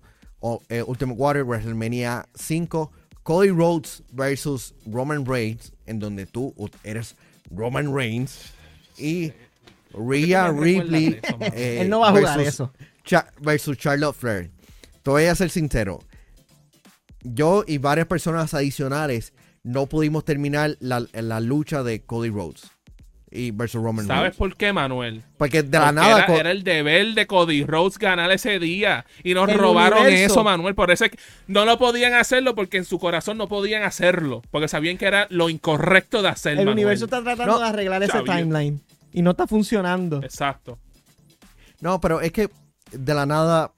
eh, 0.70 0.84
Ultimate 0.86 1.18
Water 1.18 1.44
WrestleMania 1.44 2.28
5, 2.34 2.92
Cody 3.22 3.50
Rhodes 3.50 4.04
versus 4.12 4.74
Roman 4.88 5.26
Reigns, 5.26 5.74
en 5.86 6.00
donde 6.00 6.26
tú 6.26 6.54
eres 6.84 7.16
Roman 7.52 7.96
Reigns, 7.96 8.52
y 8.98 9.32
Rhea 9.94 10.52
Ripley. 10.52 11.20
Eh, 11.54 11.80
Él 11.82 11.90
no 11.90 12.00
va 12.00 12.10
a 12.10 12.12
jugar 12.12 12.40
eso. 12.42 12.74
versus 13.42 13.78
Charlotte 13.78 14.16
Flair. 14.16 14.52
Te 15.04 15.12
voy 15.12 15.26
a 15.26 15.36
ser 15.36 15.52
sincero. 15.52 16.00
Yo 17.22 17.64
y 17.68 17.78
varias 17.78 18.08
personas 18.08 18.54
adicionales 18.56 19.34
no 19.64 19.86
pudimos 19.86 20.26
terminar 20.26 20.78
la, 20.80 21.06
la 21.14 21.40
lucha 21.40 21.84
de 21.84 22.02
Cody 22.02 22.30
Rhodes 22.30 22.75
y 23.32 23.52
versus 23.52 23.82
Roman 23.82 24.08
¿Sabes 24.08 24.36
por 24.36 24.56
qué, 24.56 24.72
Manuel? 24.72 25.24
Porque 25.38 25.64
de 25.64 25.80
la 25.80 25.92
nada. 25.92 26.26
Era, 26.26 26.52
el 26.52 26.64
deber 26.64 27.14
de 27.14 27.28
Cody 27.28 27.66
Rhodes 27.66 27.98
ganar 27.98 28.32
ese 28.32 28.60
día. 28.60 29.06
Y 29.24 29.34
nos 29.34 29.52
robaron 29.54 30.08
eso, 30.08 30.44
Manuel. 30.44 30.76
Por 30.76 30.92
eso 30.92 31.06
es 31.06 31.12
que 31.12 31.20
no 31.48 31.66
lo 31.66 31.78
podían 31.78 32.14
hacerlo 32.14 32.56
porque 32.56 32.78
en 32.78 32.86
su 32.86 33.00
corazón 33.00 33.38
no 33.38 33.48
podían 33.48 33.84
hacerlo. 33.84 34.42
Porque 34.52 34.68
sabían 34.68 34.98
que 34.98 35.06
era 35.06 35.28
lo 35.30 35.50
incorrecto 35.50 36.22
de 36.22 36.30
hacer. 36.30 36.60
El 36.60 36.70
universo 36.70 37.06
está 37.06 37.22
tratando 37.24 37.60
de 37.60 37.66
arreglar 37.66 38.04
ese 38.04 38.22
timeline. 38.22 38.82
Y 39.12 39.22
no 39.22 39.32
está 39.32 39.48
funcionando. 39.48 40.22
Exacto. 40.24 40.78
No, 41.82 42.00
pero 42.00 42.22
es 42.22 42.32
que 42.32 42.50
de 42.92 43.14
la 43.14 43.26
nada 43.26 43.72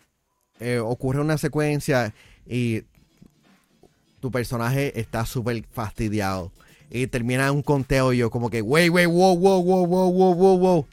eh, 0.60 0.80
ocurre 0.80 1.22
una 1.22 1.38
secuencia 1.38 2.14
y 2.46 2.84
tu 4.20 4.30
personaje 4.32 5.00
está 5.00 5.26
súper 5.26 5.64
fastidiado 5.72 6.52
y 6.90 7.08
termina 7.08 7.52
un 7.52 7.62
conteo 7.62 8.14
y 8.14 8.18
yo 8.18 8.30
como 8.30 8.50
que, 8.50 8.62
wey, 8.62 8.90
wey, 8.90 9.06
wow, 9.06 9.38
wow, 9.38 9.64
wow, 9.64 9.86
wow, 9.86 10.12
wow, 10.12 10.36
wow, 10.36 10.58
wow. 10.58 10.88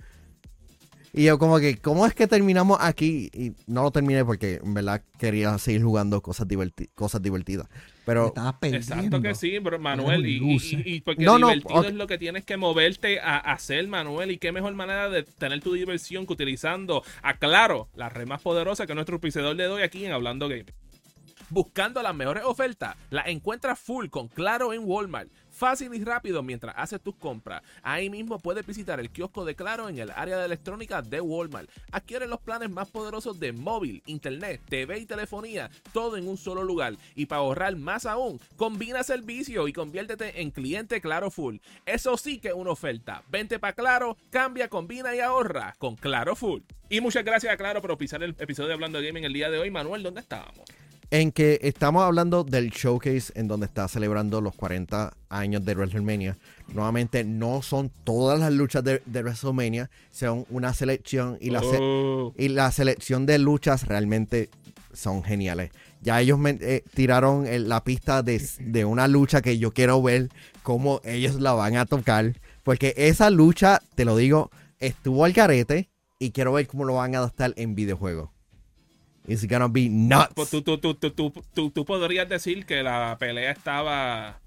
Y 1.16 1.26
yo 1.26 1.38
como 1.38 1.60
que, 1.60 1.76
¿cómo 1.76 2.06
es 2.06 2.14
que 2.14 2.26
terminamos 2.26 2.78
aquí? 2.80 3.30
Y 3.32 3.52
no 3.68 3.84
lo 3.84 3.92
terminé 3.92 4.24
porque 4.24 4.60
en 4.60 4.74
verdad 4.74 5.00
quería 5.16 5.56
seguir 5.58 5.84
jugando 5.84 6.20
cosas, 6.20 6.48
cosas 6.96 7.22
divertidas. 7.22 7.68
Pero... 8.04 8.34
Exacto 8.62 9.22
que 9.22 9.36
sí, 9.36 9.60
pero 9.62 9.78
Manuel. 9.78 10.26
Y, 10.26 11.00
porque 11.02 11.22
divertido 11.22 11.84
es 11.84 11.94
lo 11.94 12.08
que 12.08 12.18
tienes 12.18 12.44
que 12.44 12.56
moverte 12.56 13.20
a 13.20 13.36
hacer, 13.38 13.86
Manuel. 13.86 14.32
Y 14.32 14.38
qué 14.38 14.50
mejor 14.50 14.74
manera 14.74 15.08
de 15.08 15.22
tener 15.22 15.60
tu 15.60 15.72
diversión 15.72 16.26
que 16.26 16.32
utilizando, 16.32 17.04
aclaro, 17.22 17.88
la 17.94 18.08
red 18.08 18.26
más 18.26 18.42
poderosa 18.42 18.88
que 18.88 18.96
nuestro 18.96 19.20
pisedor 19.20 19.54
le 19.54 19.64
doy 19.64 19.82
aquí 19.82 20.04
en 20.04 20.10
Hablando 20.10 20.48
Game. 20.48 20.66
Buscando 21.48 22.02
las 22.02 22.16
mejores 22.16 22.42
ofertas, 22.42 22.96
la 23.10 23.22
encuentras 23.22 23.78
full 23.78 24.08
con 24.08 24.26
Claro 24.26 24.72
en 24.72 24.82
Walmart. 24.84 25.30
Fácil 25.54 25.94
y 25.94 26.02
rápido 26.02 26.42
mientras 26.42 26.74
haces 26.76 27.00
tus 27.00 27.14
compras. 27.14 27.62
Ahí 27.82 28.10
mismo 28.10 28.40
puedes 28.40 28.66
visitar 28.66 28.98
el 28.98 29.10
kiosco 29.10 29.44
de 29.44 29.54
Claro 29.54 29.88
en 29.88 29.98
el 29.98 30.10
área 30.10 30.36
de 30.36 30.46
electrónica 30.46 31.00
de 31.00 31.20
Walmart. 31.20 31.70
Adquiere 31.92 32.26
los 32.26 32.40
planes 32.40 32.70
más 32.70 32.90
poderosos 32.90 33.38
de 33.38 33.52
móvil, 33.52 34.02
internet, 34.06 34.60
TV 34.68 34.98
y 34.98 35.06
telefonía, 35.06 35.70
todo 35.92 36.16
en 36.16 36.26
un 36.26 36.36
solo 36.36 36.64
lugar. 36.64 36.96
Y 37.14 37.26
para 37.26 37.40
ahorrar 37.40 37.76
más 37.76 38.04
aún, 38.04 38.40
combina 38.56 39.04
servicio 39.04 39.68
y 39.68 39.72
conviértete 39.72 40.40
en 40.40 40.50
cliente 40.50 41.00
Claro 41.00 41.30
Full. 41.30 41.58
Eso 41.86 42.16
sí 42.16 42.38
que 42.38 42.48
es 42.48 42.54
una 42.54 42.70
oferta. 42.70 43.22
Vente 43.28 43.60
para 43.60 43.74
Claro, 43.74 44.16
cambia, 44.30 44.68
combina 44.68 45.14
y 45.14 45.20
ahorra 45.20 45.74
con 45.78 45.94
Claro 45.94 46.34
Full. 46.34 46.62
Y 46.88 47.00
muchas 47.00 47.24
gracias 47.24 47.52
a 47.52 47.56
Claro 47.56 47.80
por 47.80 47.96
pisar 47.96 48.22
el 48.24 48.34
episodio 48.38 48.68
de 48.68 48.74
Hablando 48.74 49.00
de 49.00 49.06
Gaming 49.06 49.24
el 49.24 49.32
día 49.32 49.50
de 49.50 49.58
hoy. 49.58 49.70
Manuel, 49.70 50.02
¿dónde 50.02 50.20
estábamos? 50.20 50.64
En 51.10 51.32
que 51.32 51.58
estamos 51.62 52.02
hablando 52.02 52.44
del 52.44 52.70
showcase 52.70 53.32
en 53.34 53.48
donde 53.48 53.66
está 53.66 53.88
celebrando 53.88 54.40
los 54.40 54.54
40 54.54 55.16
años 55.28 55.64
de 55.64 55.74
WrestleMania. 55.74 56.36
Nuevamente, 56.72 57.24
no 57.24 57.62
son 57.62 57.90
todas 58.04 58.38
las 58.40 58.52
luchas 58.52 58.82
de, 58.84 59.00
WrestleMania, 59.06 59.90
son 60.10 60.46
una 60.50 60.74
selección 60.74 61.38
y 61.40 61.50
la, 61.50 61.62
oh. 61.62 62.32
y 62.36 62.48
la 62.48 62.70
selección 62.72 63.26
de 63.26 63.38
luchas 63.38 63.86
realmente 63.86 64.50
son 64.92 65.22
geniales. 65.22 65.70
Ya 66.00 66.20
ellos 66.20 66.38
me 66.38 66.58
eh, 66.60 66.84
tiraron 66.94 67.46
la 67.68 67.82
pista 67.82 68.22
de, 68.22 68.84
una 68.84 69.08
lucha 69.08 69.42
que 69.42 69.58
yo 69.58 69.72
quiero 69.72 70.02
ver 70.02 70.28
cómo 70.62 71.00
ellos 71.04 71.36
la 71.40 71.52
van 71.52 71.76
a 71.76 71.86
tocar. 71.86 72.34
Porque 72.62 72.94
esa 72.96 73.30
lucha, 73.30 73.82
te 73.94 74.04
lo 74.04 74.16
digo, 74.16 74.50
estuvo 74.80 75.24
al 75.24 75.32
carete 75.32 75.88
y 76.18 76.30
quiero 76.30 76.52
ver 76.52 76.66
cómo 76.66 76.84
lo 76.84 76.94
van 76.94 77.14
a 77.14 77.18
adaptar 77.18 77.54
en 77.56 77.74
videojuegos. 77.74 78.33
It's 79.26 79.46
gonna 79.46 79.68
be 79.68 79.88
nuts. 79.88 80.34
Pues 80.34 80.50
tú, 80.50 80.62
tú, 80.62 80.78
tú, 80.78 80.94
tú, 80.94 81.70
tú, 81.70 81.84
podrías 81.84 82.28
decir 82.28 82.66
que 82.66 82.82
la 82.82 83.16
pelea 83.18 83.52
estaba 83.52 84.38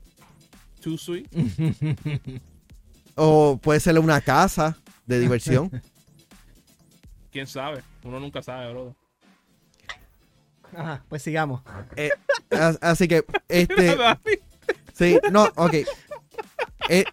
too 0.81 0.97
sweet. 0.97 1.27
o 3.15 3.57
puede 3.57 3.79
ser 3.79 3.97
una 3.97 4.21
casa 4.21 4.77
de 5.07 5.19
diversión. 5.19 5.71
Quién 7.31 7.47
sabe, 7.47 7.81
uno 8.03 8.19
nunca 8.19 8.41
sabe, 8.41 8.71
bro. 8.71 8.95
Ajá, 10.75 11.03
pues 11.09 11.23
sigamos. 11.23 11.61
Eh, 11.95 12.11
así 12.81 13.07
que, 13.07 13.25
este. 13.47 13.97
sí, 14.93 15.19
no, 15.31 15.49
ok. 15.55 15.73
Eh, 16.89 17.05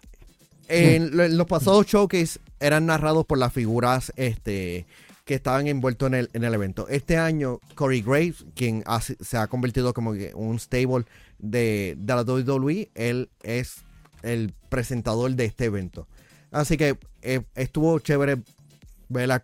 En, 0.67 1.37
los 1.37 1.47
pasados 1.47 1.85
showcase 1.85 2.39
eran 2.59 2.85
narrados 2.85 3.25
por 3.25 3.37
las 3.37 3.53
figuras 3.53 4.11
este, 4.15 4.85
que 5.25 5.33
estaban 5.33 5.67
envueltos 5.67 6.07
en 6.07 6.13
el, 6.13 6.29
en 6.33 6.43
el 6.43 6.53
evento. 6.53 6.87
Este 6.87 7.17
año, 7.17 7.59
Corey 7.73 8.01
Graves, 8.01 8.45
quien 8.55 8.83
se 9.19 9.37
ha 9.37 9.47
convertido 9.47 9.93
como 9.93 10.13
un 10.35 10.59
stable 10.59 11.05
de, 11.39 11.95
de 11.97 12.15
la 12.15 12.21
WWE, 12.21 12.91
él 12.93 13.29
es 13.41 13.83
el 14.21 14.53
presentador 14.69 15.31
de 15.31 15.45
este 15.45 15.65
evento. 15.65 16.07
Así 16.51 16.77
que 16.77 16.97
eh, 17.21 17.41
estuvo 17.55 17.99
chévere 17.99 18.37
ver 19.09 19.31
a, 19.31 19.41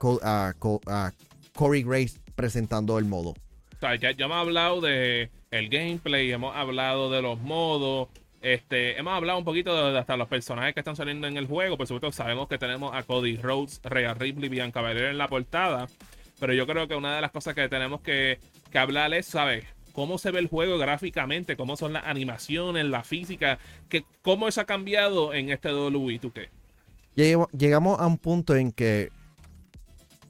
Corey 1.53 1.83
Graves 1.83 2.19
presentando 2.35 2.97
el 2.99 3.05
modo. 3.05 3.33
ya, 3.81 4.11
hemos 4.11 4.37
hablado 4.37 4.81
de 4.81 5.31
el 5.49 5.69
gameplay, 5.69 6.31
hemos 6.31 6.55
hablado 6.55 7.11
de 7.11 7.21
los 7.21 7.39
modos, 7.41 8.07
este, 8.41 8.97
hemos 8.97 9.13
hablado 9.13 9.37
un 9.37 9.45
poquito 9.45 9.91
de, 9.91 9.97
hasta 9.97 10.17
los 10.17 10.27
personajes 10.27 10.73
que 10.73 10.79
están 10.79 10.95
saliendo 10.95 11.27
en 11.27 11.37
el 11.37 11.45
juego. 11.45 11.77
Por 11.77 11.87
supuesto, 11.87 12.11
sabemos 12.11 12.47
que 12.47 12.57
tenemos 12.57 12.93
a 12.93 13.03
Cody 13.03 13.37
Rhodes, 13.37 13.79
Rhea 13.83 14.13
Ripley, 14.15 14.49
Bianca 14.49 14.81
Belair 14.81 15.11
en 15.11 15.17
la 15.17 15.27
portada. 15.27 15.87
Pero 16.39 16.53
yo 16.53 16.65
creo 16.65 16.87
que 16.87 16.95
una 16.95 17.15
de 17.15 17.21
las 17.21 17.31
cosas 17.31 17.53
que 17.53 17.69
tenemos 17.69 18.01
que, 18.01 18.39
que 18.71 18.79
hablar 18.79 19.13
es, 19.13 19.27
¿sabes? 19.27 19.65
Cómo 19.93 20.17
se 20.17 20.31
ve 20.31 20.39
el 20.39 20.47
juego 20.47 20.79
gráficamente, 20.79 21.55
cómo 21.55 21.77
son 21.77 21.93
las 21.93 22.05
animaciones, 22.05 22.85
la 22.85 23.03
física, 23.03 23.59
que, 23.89 24.05
cómo 24.23 24.47
eso 24.47 24.61
ha 24.61 24.65
cambiado 24.65 25.33
en 25.33 25.49
este 25.51 25.71
WWE 25.71 26.19
2K. 26.19 26.49
Llegamos 27.57 27.99
a 27.99 28.07
un 28.07 28.17
punto 28.17 28.55
en 28.55 28.71
que 28.71 29.11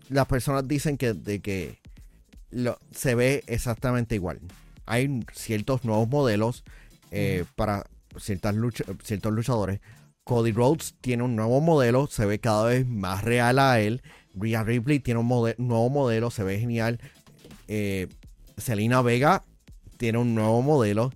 las 0.10 0.26
personas 0.26 0.68
dicen 0.68 0.98
que, 0.98 1.14
de 1.14 1.40
que 1.40 1.78
lo, 2.50 2.78
se 2.92 3.16
ve 3.16 3.44
exactamente 3.48 4.16
igual. 4.16 4.42
Hay 4.86 5.24
ciertos 5.32 5.86
nuevos 5.86 6.10
modelos 6.10 6.66
eh, 7.12 7.46
para 7.56 7.86
ciertas 8.18 8.56
ciertos 9.04 9.34
luchadores. 9.34 9.80
Cody 10.24 10.52
Rhodes 10.52 10.96
tiene 11.02 11.24
un 11.24 11.36
nuevo 11.36 11.62
modelo, 11.62 12.08
se 12.08 12.26
ve 12.26 12.40
cada 12.40 12.66
vez 12.66 12.88
más 12.88 13.24
real 13.24 13.60
a 13.60 13.80
él. 13.80 14.02
Rhea 14.34 14.64
Ripley 14.64 15.00
tiene 15.00 15.20
un 15.20 15.28
nuevo 15.28 15.90
modelo, 15.90 16.32
se 16.32 16.44
ve 16.44 16.60
genial. 16.60 17.00
Eh, 17.68 18.08
Selena 18.58 19.02
Vega 19.02 19.44
tiene 19.98 20.20
un 20.20 20.36
nuevo 20.36 20.62
modelo 20.62 21.12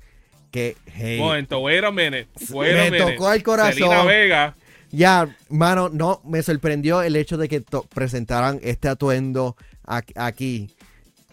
que, 0.52 0.76
hey, 0.86 1.20
Momento, 1.20 1.60
wait 1.60 1.84
a 1.84 1.92
minute. 1.92 2.28
me 2.52 2.98
tocó 2.98 3.32
el 3.32 3.44
corazón. 3.44 3.74
Selena 3.74 4.04
Vega. 4.04 4.56
Ya, 4.92 5.36
mano, 5.50 5.90
no, 5.90 6.22
me 6.24 6.42
sorprendió 6.42 7.02
el 7.02 7.16
hecho 7.16 7.38
de 7.38 7.50
que 7.50 7.64
presentaran 7.94 8.60
este 8.64 8.88
atuendo 8.88 9.56
aquí. 9.84 10.70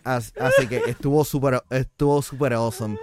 así 0.05 0.67
que 0.69 0.83
estuvo 0.89 1.25
súper 1.25 1.63
estuvo 1.71 2.21
super 2.23 2.53
awesome. 2.55 2.99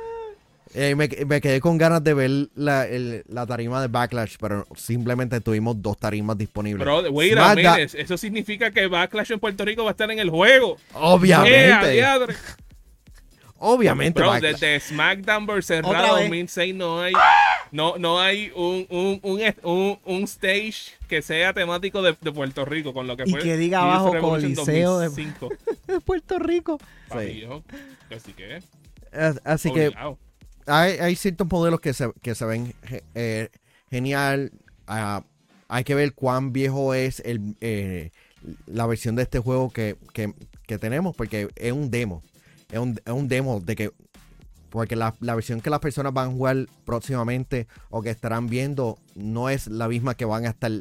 Eh, 0.74 0.96
me, 0.96 1.10
quedé 1.10 1.60
con 1.60 1.78
ganas 1.78 2.04
de 2.04 2.14
ver 2.14 2.32
la, 2.54 3.46
tarima 3.48 3.82
de 3.82 3.88
Backlash, 3.88 4.36
pero 4.40 4.68
simplemente 4.76 5.42
tuvimos 5.42 5.82
dos 5.82 5.98
tarimas 5.98 6.38
disponibles. 6.38 6.86
Bro, 6.86 7.10
wait 7.12 7.38
a 7.38 7.80
Eso 7.82 8.18
significa 8.18 8.70
que 8.72 8.88
Backlash 8.88 9.32
en 9.32 9.40
Puerto 9.40 9.66
Rico 9.66 9.84
va 9.84 9.90
a 9.90 9.94
estar 9.94 10.12
en 10.12 10.20
el 10.20 10.30
juego. 10.30 10.78
Obviamente. 10.94 12.04
Obviamente. 13.58 14.22
Bro, 14.22 14.40
desde 14.40 14.80
SmackDown 14.80 15.46
vs. 15.46 15.82
Raw 15.82 16.20
2006 16.22 16.76
no 16.76 17.02
hay, 17.02 17.14
no, 17.72 17.98
no 17.98 18.20
hay 18.20 18.52
un, 18.56 18.86
un, 18.90 19.20
un, 19.64 20.00
un, 20.06 20.24
stage 20.24 20.94
que 21.10 21.22
sea 21.22 21.52
temático 21.52 22.02
de, 22.02 22.14
Puerto 22.14 22.64
Rico, 22.64 22.94
con 22.94 23.08
lo 23.08 23.18
que 23.18 23.24
y 23.26 23.34
que 23.34 23.58
diga 23.58 23.82
abajo 23.82 24.18
Coliseo 24.18 25.00
de, 25.00 25.10
de, 25.88 26.00
Puerto 26.00 26.40
Rico. 26.40 26.80
Sí. 27.12 27.44
Así 28.16 28.34
que... 28.34 28.62
Así 29.44 29.72
que 29.74 29.92
hay, 30.70 31.16
ciertos 31.16 31.48
modelos 31.50 31.80
que 31.80 31.94
se, 31.94 32.12
que 32.22 32.36
se 32.36 32.46
ven 32.46 32.74
eh, 33.16 33.50
genial. 33.90 34.52
Ah, 34.88 35.24
hay 35.68 35.84
que 35.84 35.96
ver 35.96 36.14
cuán 36.14 36.52
viejo 36.52 36.94
es 36.94 37.20
el, 37.22 37.56
eh, 37.62 38.12
la 38.66 38.86
versión 38.86 39.16
de 39.16 39.24
este 39.24 39.40
juego 39.40 39.70
que, 39.70 39.98
tenemos, 40.80 41.16
porque 41.16 41.50
es 41.56 41.72
un 41.72 41.90
demo. 41.92 42.24
Es 42.72 42.80
un, 42.80 43.28
demo 43.28 43.60
de 43.60 43.76
que. 43.76 43.92
Porque 44.70 44.96
la, 44.96 45.16
versión 45.20 45.62
que 45.62 45.72
las 45.72 45.80
personas 45.80 46.14
van 46.14 46.30
a 46.30 46.32
jugar 46.32 46.68
próximamente 46.86 47.68
o 47.90 48.04
que 48.04 48.12
estarán 48.12 48.48
viendo 48.48 49.00
no 49.16 49.50
es 49.50 49.68
la 49.68 49.88
misma 49.88 50.14
que 50.14 50.26
van 50.26 50.46
a 50.46 50.50
estar 50.50 50.72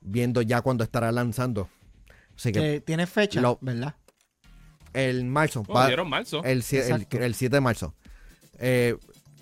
viendo 0.00 0.42
ya 0.42 0.60
cuando 0.62 0.84
estará 0.84 1.10
lanzando. 1.10 1.68
Así 2.36 2.52
que, 2.52 2.80
tiene 2.80 3.06
fecha, 3.06 3.42
¿verdad? 3.60 3.96
El 4.92 5.24
marzo. 5.24 5.64
Oh, 5.66 6.04
marzo. 6.04 6.44
El, 6.44 6.62
el, 6.70 7.06
el, 7.10 7.34
7 7.34 7.56
de 7.56 7.60
marzo. 7.60 7.94
Eh, 8.58 8.96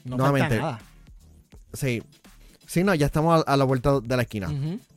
no 0.05 0.17
nuevamente. 0.17 0.59
Nada. 0.59 0.81
Sí. 1.73 2.03
Sí, 2.67 2.85
no, 2.85 2.95
ya 2.95 3.07
estamos 3.07 3.43
a, 3.47 3.57
la 3.57 3.65
vuelta 3.65 4.01
de 4.01 4.17
la 4.17 4.23
esquina. 4.23 4.49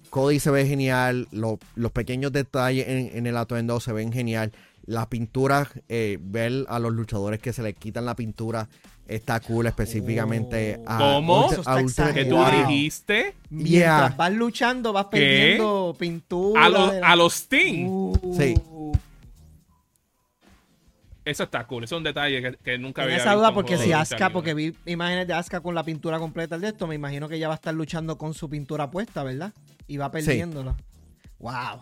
Cody 0.09 0.39
se 0.39 0.51
ve 0.51 0.65
genial. 0.67 1.27
los 1.31 1.91
pequeños 1.91 2.31
detalles 2.31 2.87
en, 2.87 3.25
el 3.25 3.35
atuendo 3.37 3.79
se 3.79 3.93
ven 3.93 4.13
genial. 4.13 4.51
La 4.85 5.09
pintura, 5.09 5.69
eh, 5.87 6.17
ver 6.21 6.65
a 6.67 6.77
los 6.77 6.93
luchadores 6.93 7.39
que 7.39 7.53
se 7.53 7.63
les 7.63 7.75
quitan 7.75 8.05
la 8.05 8.15
pintura 8.15 8.67
está 9.07 9.39
cool 9.41 9.67
específicamente 9.67 10.79
a 10.85 10.97
¿Cómo? 10.97 11.49
¿Qué 11.49 12.25
tú 12.25 12.37
dijiste? 12.67 13.35
Mientras 13.49 14.15
vas 14.15 14.33
luchando, 14.33 14.93
vas 14.93 15.05
perdiendo 15.05 15.95
pintura. 15.97 16.65
A, 17.03 17.15
los 17.15 17.33
Sting. 17.33 18.13
Sí. 18.37 18.55
Eso 21.25 21.43
está 21.43 21.65
cool, 21.65 21.85
eso 21.85 21.95
es 21.95 21.97
un 21.97 22.03
detalle 22.03 22.57
que, 22.63 22.77
nunca 22.77 23.03
había 23.03 23.17
esa 23.17 23.33
duda 23.33 23.53
porque 23.53 23.77
si 23.77 23.93
Asuka, 23.93 24.29
porque 24.29 24.53
vi 24.53 24.75
imágenes 24.85 25.25
de 25.27 25.33
Asuka 25.33 25.61
con 25.61 25.73
la 25.73 25.83
pintura 25.83 26.19
completa 26.19 26.57
de 26.57 26.67
esto, 26.67 26.85
me 26.85 26.95
imagino 26.95 27.29
que 27.29 27.35
ella 27.35 27.47
va 27.47 27.53
a 27.53 27.55
estar 27.55 27.73
luchando 27.73 28.17
con 28.17 28.33
su 28.33 28.49
pintura 28.49 28.91
puesta, 28.91 29.23
¿verdad? 29.23 29.53
Y 29.87 29.97
va 29.97 30.11
perdiéndola. 30.11 30.75
Wow. 31.39 31.81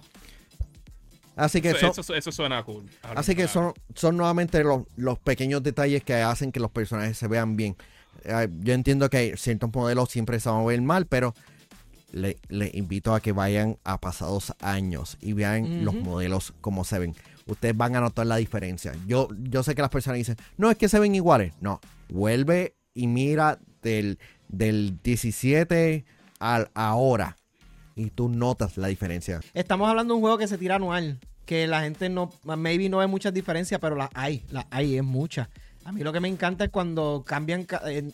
Así 1.35 1.61
que 1.61 1.71
eso, 1.71 2.31
suena 2.31 2.63
cool. 2.63 2.85
Así 3.15 3.35
que 3.35 3.47
son, 3.47 3.73
son 3.95 4.17
nuevamente 4.17 4.63
los, 4.63 5.19
pequeños 5.19 5.63
detalles 5.63 6.03
que 6.03 6.15
hacen 6.15 6.51
que 6.51 6.59
los 6.59 6.69
personajes 6.69 7.17
se 7.17 7.27
vean 7.27 7.55
bien. 7.55 7.75
Eh, 8.23 8.47
yo 8.59 8.73
entiendo 8.73 9.09
que 9.09 9.35
ciertos 9.37 9.71
modelos 9.73 10.09
siempre 10.09 10.39
se 10.39 10.49
van 10.49 10.61
a 10.61 10.65
ver 10.65 10.81
mal, 10.81 11.07
pero 11.07 11.33
le, 12.11 12.37
invito 12.73 13.13
a 13.13 13.21
que 13.21 13.31
vayan 13.31 13.77
a 13.83 13.99
pasados 13.99 14.53
años 14.59 15.17
y 15.21 15.33
vean 15.33 15.85
los 15.85 15.95
modelos 15.95 16.53
como 16.61 16.83
se 16.83 16.99
ven 16.99 17.15
ustedes 17.45 17.75
van 17.75 17.95
a 17.95 18.01
notar 18.01 18.27
la 18.27 18.37
diferencia. 18.37 18.93
Yo, 19.07 19.27
yo 19.37 19.63
sé 19.63 19.75
que 19.75 19.81
las 19.81 19.91
personas 19.91 20.17
dicen, 20.17 20.37
no, 20.57 20.71
es 20.71 20.77
que 20.77 20.89
se 20.89 20.99
ven 20.99 21.15
iguales. 21.15 21.53
No, 21.59 21.81
vuelve 22.09 22.75
y 22.93 23.07
mira 23.07 23.59
del, 23.81 24.19
del 24.47 24.99
17 25.03 26.05
al 26.39 26.69
ahora 26.73 27.37
y 27.95 28.09
tú 28.09 28.29
notas 28.29 28.77
la 28.77 28.87
diferencia. 28.87 29.41
Estamos 29.53 29.89
hablando 29.89 30.13
de 30.13 30.15
un 30.15 30.21
juego 30.21 30.37
que 30.37 30.47
se 30.47 30.57
tira 30.57 30.75
anual, 30.75 31.19
que 31.45 31.67
la 31.67 31.81
gente 31.81 32.09
no, 32.09 32.31
maybe 32.43 32.89
no 32.89 32.97
ve 32.97 33.07
muchas 33.07 33.33
diferencias, 33.33 33.79
pero 33.79 33.95
las 33.95 34.09
hay, 34.13 34.43
las 34.49 34.65
hay, 34.69 34.97
es 34.97 35.03
muchas. 35.03 35.49
A 35.83 35.91
mí 35.91 36.01
lo 36.03 36.13
que 36.13 36.19
me 36.19 36.27
encanta 36.27 36.65
es 36.65 36.69
cuando 36.69 37.23
cambian, 37.25 37.65
eh, 37.87 38.11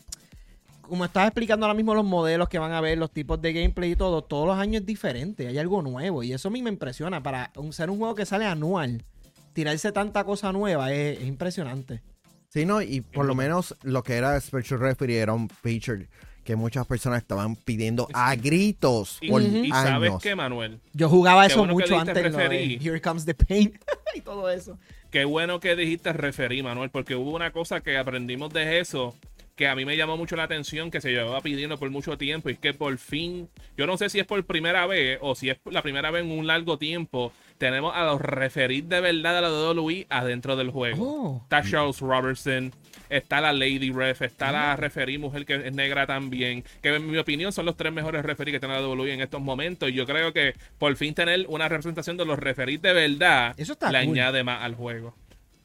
como 0.88 1.04
estás 1.04 1.26
explicando 1.26 1.66
ahora 1.66 1.76
mismo 1.76 1.94
los 1.94 2.04
modelos 2.04 2.48
que 2.48 2.58
van 2.58 2.72
a 2.72 2.80
ver, 2.80 2.98
los 2.98 3.10
tipos 3.10 3.40
de 3.40 3.52
gameplay 3.52 3.92
y 3.92 3.96
todo, 3.96 4.22
todos 4.22 4.46
los 4.46 4.58
años 4.58 4.80
es 4.80 4.86
diferente, 4.86 5.46
hay 5.46 5.58
algo 5.58 5.82
nuevo 5.82 6.22
y 6.22 6.32
eso 6.32 6.48
a 6.48 6.50
mí 6.50 6.62
me 6.62 6.70
impresiona 6.70 7.22
para 7.22 7.52
ser 7.70 7.90
un 7.90 7.98
juego 7.98 8.14
que 8.14 8.26
sale 8.26 8.46
anual 8.46 9.04
tirarse 9.52 9.92
tanta 9.92 10.24
cosa 10.24 10.52
nueva 10.52 10.92
es, 10.92 11.20
impresionante. 11.22 12.02
Sí, 12.48 12.64
no, 12.64 12.80
y 12.80 13.00
por 13.00 13.26
lo 13.26 13.34
menos 13.34 13.74
lo 13.82 14.02
que 14.02 14.14
era 14.14 14.40
Special 14.40 14.80
Referee 14.80 15.18
era 15.18 15.34
un 15.34 15.48
feature 15.48 16.08
que 16.44 16.56
muchas 16.56 16.86
personas 16.86 17.20
estaban 17.20 17.56
pidiendo 17.56 18.08
a 18.14 18.34
gritos 18.34 19.18
y, 19.20 19.34
y 19.36 19.70
sabes 19.70 20.12
qué, 20.22 20.34
Manuel. 20.34 20.80
Yo 20.94 21.10
jugaba 21.10 21.44
eso 21.44 21.66
mucho 21.66 21.98
antes 21.98 22.14
de 22.14 22.78
Here 22.80 23.00
Comes 23.02 23.26
the 23.26 23.34
Pain 23.34 23.78
y 24.14 24.20
todo 24.22 24.48
eso. 24.48 24.78
Qué 25.10 25.24
bueno 25.24 25.60
que 25.60 25.76
dijiste 25.76 26.12
referí, 26.12 26.62
Manuel, 26.62 26.90
porque 26.90 27.16
hubo 27.16 27.34
una 27.34 27.50
cosa 27.50 27.80
que 27.80 27.98
aprendimos 27.98 28.52
de 28.52 28.80
eso 28.80 29.14
que 29.58 29.66
a 29.66 29.74
mí 29.74 29.84
me 29.84 29.96
llamó 29.96 30.16
mucho 30.16 30.36
la 30.36 30.44
atención, 30.44 30.88
que 30.88 31.00
se 31.00 31.10
llevaba 31.10 31.40
pidiendo 31.40 31.78
por 31.78 31.90
mucho 31.90 32.16
tiempo, 32.16 32.48
y 32.48 32.52
es 32.52 32.58
que 32.60 32.74
por 32.74 32.96
fin, 32.96 33.48
yo 33.76 33.88
no 33.88 33.98
sé 33.98 34.08
si 34.08 34.20
es 34.20 34.24
por 34.24 34.42
primera 34.46 34.86
vez 34.86 35.18
o 35.20 35.34
si 35.34 35.50
es 35.50 35.58
la 35.68 35.82
primera 35.82 36.12
vez 36.12 36.22
en 36.24 36.30
un 36.30 36.46
largo 36.46 36.78
tiempo, 36.78 37.32
tenemos 37.58 37.92
a 37.94 38.04
los 38.04 38.20
referís 38.20 38.88
de 38.88 39.00
verdad 39.00 39.34
de 39.34 39.40
la 39.42 39.50
WWE 39.50 40.06
adentro 40.10 40.54
del 40.54 40.70
juego. 40.70 41.04
Oh. 41.04 41.40
Está 41.42 41.62
Charles 41.68 41.98
Robertson, 41.98 42.72
está 43.10 43.40
la 43.40 43.52
Lady 43.52 43.90
Ref, 43.90 44.22
está 44.22 44.52
la 44.52 44.76
referí 44.76 45.18
mujer 45.18 45.44
que 45.44 45.56
es 45.56 45.72
negra 45.72 46.06
también, 46.06 46.62
que 46.80 46.94
en 46.94 47.10
mi 47.10 47.18
opinión 47.18 47.50
son 47.50 47.66
los 47.66 47.76
tres 47.76 47.92
mejores 47.92 48.24
referís 48.24 48.52
que 48.52 48.60
tiene 48.60 48.80
la 48.80 48.86
WWE 48.86 49.12
en 49.12 49.22
estos 49.22 49.40
momentos. 49.40 49.88
Y 49.88 49.94
yo 49.94 50.06
creo 50.06 50.32
que 50.32 50.54
por 50.78 50.94
fin 50.94 51.14
tener 51.14 51.46
una 51.48 51.68
representación 51.68 52.16
de 52.16 52.24
los 52.24 52.38
referís 52.38 52.80
de 52.80 52.92
verdad 52.92 53.54
Eso 53.56 53.76
le 53.90 53.98
añade 53.98 54.44
más 54.44 54.62
al 54.62 54.76
juego. 54.76 55.16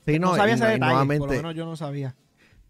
Sí, 0.08 0.18
no, 0.18 0.36
sabía 0.36 0.56
ese 0.56 0.66
detalle, 0.66 1.20
por 1.20 1.30
lo 1.30 1.36
menos 1.36 1.54
yo 1.54 1.66
no 1.66 1.76
sabía. 1.76 2.16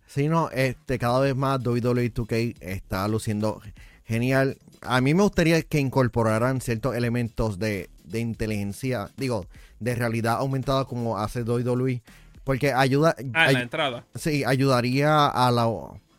Sí, 0.08 0.28
no, 0.28 0.50
este, 0.52 1.00
cada 1.00 1.20
vez 1.20 1.36
más 1.36 1.60
WWE 1.66 2.14
2K 2.14 2.56
está 2.60 3.08
luciendo 3.08 3.62
genial. 4.06 4.58
A 4.82 5.02
mí 5.02 5.14
me 5.14 5.24
gustaría 5.24 5.62
que 5.62 5.80
incorporaran 5.80 6.62
ciertos 6.62 6.96
elementos 6.96 7.58
de, 7.58 7.90
inteligencia, 8.14 9.10
digo, 9.18 9.48
de 9.80 9.96
realidad 9.96 10.36
aumentada 10.36 10.86
como 10.86 11.18
hace 11.18 11.44
WWE, 11.44 12.02
porque 12.44 12.74
ayuda... 12.74 13.16
A 13.34 13.52
la 13.52 13.62
entrada. 13.62 14.06
Sí, 14.16 14.44
ayudaría 14.44 15.28
a 15.28 15.52
la, 15.52 15.68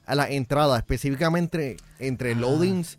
a 0.07 0.15
la 0.15 0.29
entrada, 0.29 0.77
específicamente 0.79 1.77
entre, 1.99 2.07
entre 2.09 2.33
ah. 2.33 2.37
loadings. 2.37 2.99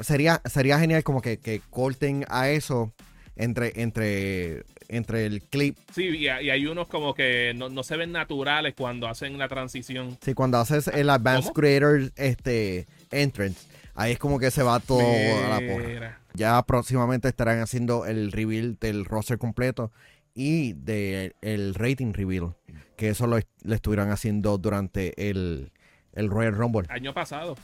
sería, 0.00 0.42
sería 0.44 0.78
genial 0.78 1.04
como 1.04 1.22
que, 1.22 1.38
que 1.38 1.62
corten 1.70 2.26
a 2.28 2.50
eso 2.50 2.92
entre, 3.38 3.80
entre, 3.80 4.64
entre 4.88 5.26
el 5.26 5.42
clip. 5.42 5.76
Sí, 5.94 6.04
y, 6.04 6.24
y 6.24 6.28
hay 6.28 6.66
unos 6.66 6.88
como 6.88 7.14
que 7.14 7.52
no, 7.54 7.68
no 7.68 7.82
se 7.82 7.96
ven 7.96 8.12
naturales 8.12 8.74
cuando 8.76 9.06
hacen 9.06 9.38
la 9.38 9.48
transición. 9.48 10.18
Sí, 10.22 10.34
cuando 10.34 10.58
haces 10.58 10.88
el 10.88 11.10
Advanced 11.10 11.48
¿Cómo? 11.48 11.54
Creator 11.54 12.12
este, 12.16 12.86
Entrance, 13.10 13.68
ahí 13.94 14.12
es 14.12 14.18
como 14.18 14.38
que 14.38 14.50
se 14.50 14.62
va 14.62 14.80
todo 14.80 15.00
a 15.00 15.60
la 15.60 15.72
porra. 15.72 16.20
Ya 16.34 16.62
próximamente 16.62 17.28
estarán 17.28 17.60
haciendo 17.60 18.06
el 18.06 18.32
reveal 18.32 18.76
del 18.80 19.04
roster 19.04 19.38
completo 19.38 19.92
y 20.34 20.72
del 20.74 21.34
el 21.42 21.74
rating 21.74 22.12
reveal, 22.12 22.54
que 22.96 23.08
eso 23.08 23.26
lo, 23.26 23.38
lo 23.62 23.74
estuvieron 23.74 24.10
haciendo 24.10 24.56
durante 24.56 25.28
el, 25.30 25.72
el 26.12 26.30
Royal 26.30 26.54
Rumble. 26.54 26.86
Año 26.90 27.12
pasado. 27.12 27.56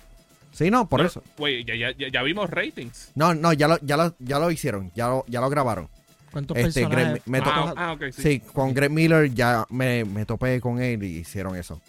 Sí, 0.50 0.70
no, 0.70 0.88
por 0.88 1.00
No, 1.00 1.06
eso. 1.06 1.22
Güey, 1.38 1.64
ya, 1.64 1.74
ya, 1.74 1.90
ya, 1.96 2.08
ya 2.08 2.22
vimos 2.22 2.50
ratings. 2.50 3.12
No, 3.14 3.34
no, 3.34 3.52
ya 3.52 3.66
lo, 3.68 3.78
ya 3.80 3.96
lo, 3.96 4.14
ya 4.18 4.38
lo 4.38 4.50
hicieron, 4.50 4.92
ya 4.94 5.08
lo, 5.08 5.24
ya 5.26 5.40
lo 5.40 5.48
grabaron. 5.50 5.88
¿Cuántos 6.34 6.56
Este, 6.58 6.80
personajes? 6.82 7.06
Greg- 7.14 7.22
me 7.26 7.40
¿Cuántos- 7.40 7.74
Ah, 7.76 7.96
ah. 7.98 8.06
Sí, 8.12 8.40
con 8.40 8.74
Greg 8.74 8.90
Miller 8.90 9.32
ya 9.32 9.64
me, 9.70 10.04
me 10.04 10.26
topé 10.26 10.60
con 10.60 10.80
él 10.82 11.02
y 11.04 11.18
hicieron 11.18 11.56
eso. 11.56 11.80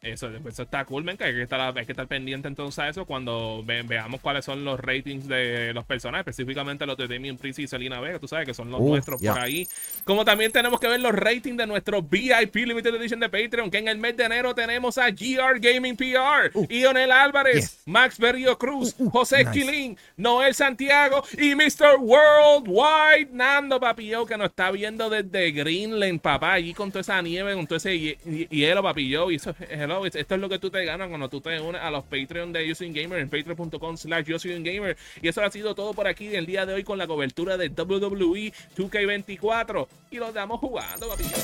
Eso, 0.00 0.30
eso 0.48 0.62
está 0.62 0.84
cool, 0.84 1.02
men, 1.02 1.16
que 1.16 1.24
hay 1.24 1.34
que 1.34 1.42
estar, 1.42 1.76
hay 1.76 1.84
que 1.84 1.90
estar 1.92 2.06
pendiente 2.06 2.46
entonces 2.46 2.78
a 2.78 2.88
eso 2.88 3.04
cuando 3.04 3.64
ve- 3.64 3.82
veamos 3.82 4.20
cuáles 4.20 4.44
son 4.44 4.64
los 4.64 4.78
ratings 4.78 5.26
de 5.26 5.72
los 5.74 5.84
personajes, 5.84 6.28
específicamente 6.28 6.86
los 6.86 6.96
de 6.96 7.08
Damien 7.08 7.36
Priest 7.36 7.58
y 7.58 7.66
Selena 7.66 7.98
Vega, 8.00 8.20
tú 8.20 8.28
sabes 8.28 8.46
que 8.46 8.54
son 8.54 8.70
los 8.70 8.80
Uh, 8.80 8.90
nuestros 8.90 9.20
por 9.20 9.38
ahí. 9.40 9.66
Como 10.04 10.24
también 10.24 10.52
tenemos 10.52 10.78
que 10.78 10.86
ver 10.86 11.00
los 11.00 11.12
ratings 11.12 11.56
de 11.56 11.66
nuestro 11.66 12.00
VIP 12.00 12.54
Limited 12.54 12.94
Edition 12.94 13.18
de 13.18 13.28
Patreon, 13.28 13.70
que 13.72 13.78
en 13.78 13.88
el 13.88 13.98
mes 13.98 14.16
de 14.16 14.24
enero 14.24 14.54
tenemos 14.54 14.98
a 14.98 15.10
GR 15.10 15.58
Gaming 15.60 15.96
PR, 15.96 16.52
Ionel 16.70 17.10
Álvarez, 17.10 17.56
Uh. 17.56 17.58
Yes. 17.58 17.82
Max 17.86 18.18
Berrio 18.18 18.56
Cruz, 18.56 18.94
Uh, 18.98 19.06
uh, 19.06 19.10
José 19.10 19.38
nice. 19.44 19.50
Quilín, 19.50 19.98
Noel 20.16 20.54
Santiago 20.54 21.24
y 21.36 21.56
Mr. 21.56 21.96
Worldwide 21.98 23.30
Nando 23.32 23.80
Papillo, 23.80 24.26
que 24.26 24.36
nos 24.36 24.50
está 24.50 24.70
viendo 24.70 25.10
desde 25.10 25.50
Greenland, 25.50 26.20
papá, 26.20 26.52
allí 26.54 26.72
con 26.74 26.90
toda 26.90 27.00
esa 27.00 27.20
nieve, 27.22 27.54
con 27.54 27.66
todo 27.66 27.76
ese 27.76 27.94
hie- 27.94 28.18
hie- 28.24 28.48
hielo, 28.48 28.82
Papillo. 28.82 29.30
Y 29.30 29.36
eso, 29.36 29.54
esto 30.04 30.34
es 30.34 30.40
lo 30.40 30.48
que 30.48 30.58
tú 30.58 30.70
te 30.70 30.84
ganas 30.84 31.08
cuando 31.08 31.28
tú 31.28 31.40
te 31.40 31.60
unes 31.60 31.80
a 31.80 31.90
los 31.90 32.04
Patreon 32.04 32.52
de 32.52 32.70
Using 32.70 32.92
Gamer 32.92 33.20
en 33.20 33.28
patreon.com 33.28 33.96
slash 33.96 34.26
Gamer. 34.62 34.96
Y 35.22 35.28
eso 35.28 35.42
ha 35.42 35.50
sido 35.50 35.74
todo 35.74 35.94
por 35.94 36.06
aquí 36.06 36.34
el 36.34 36.46
día 36.46 36.66
de 36.66 36.74
hoy 36.74 36.84
con 36.84 36.98
la 36.98 37.06
cobertura 37.06 37.56
de 37.56 37.68
WWE 37.68 38.52
2K24. 38.76 39.86
Y 40.10 40.16
los 40.16 40.34
damos 40.34 40.60
jugando, 40.60 41.08
Papillo. 41.08 41.36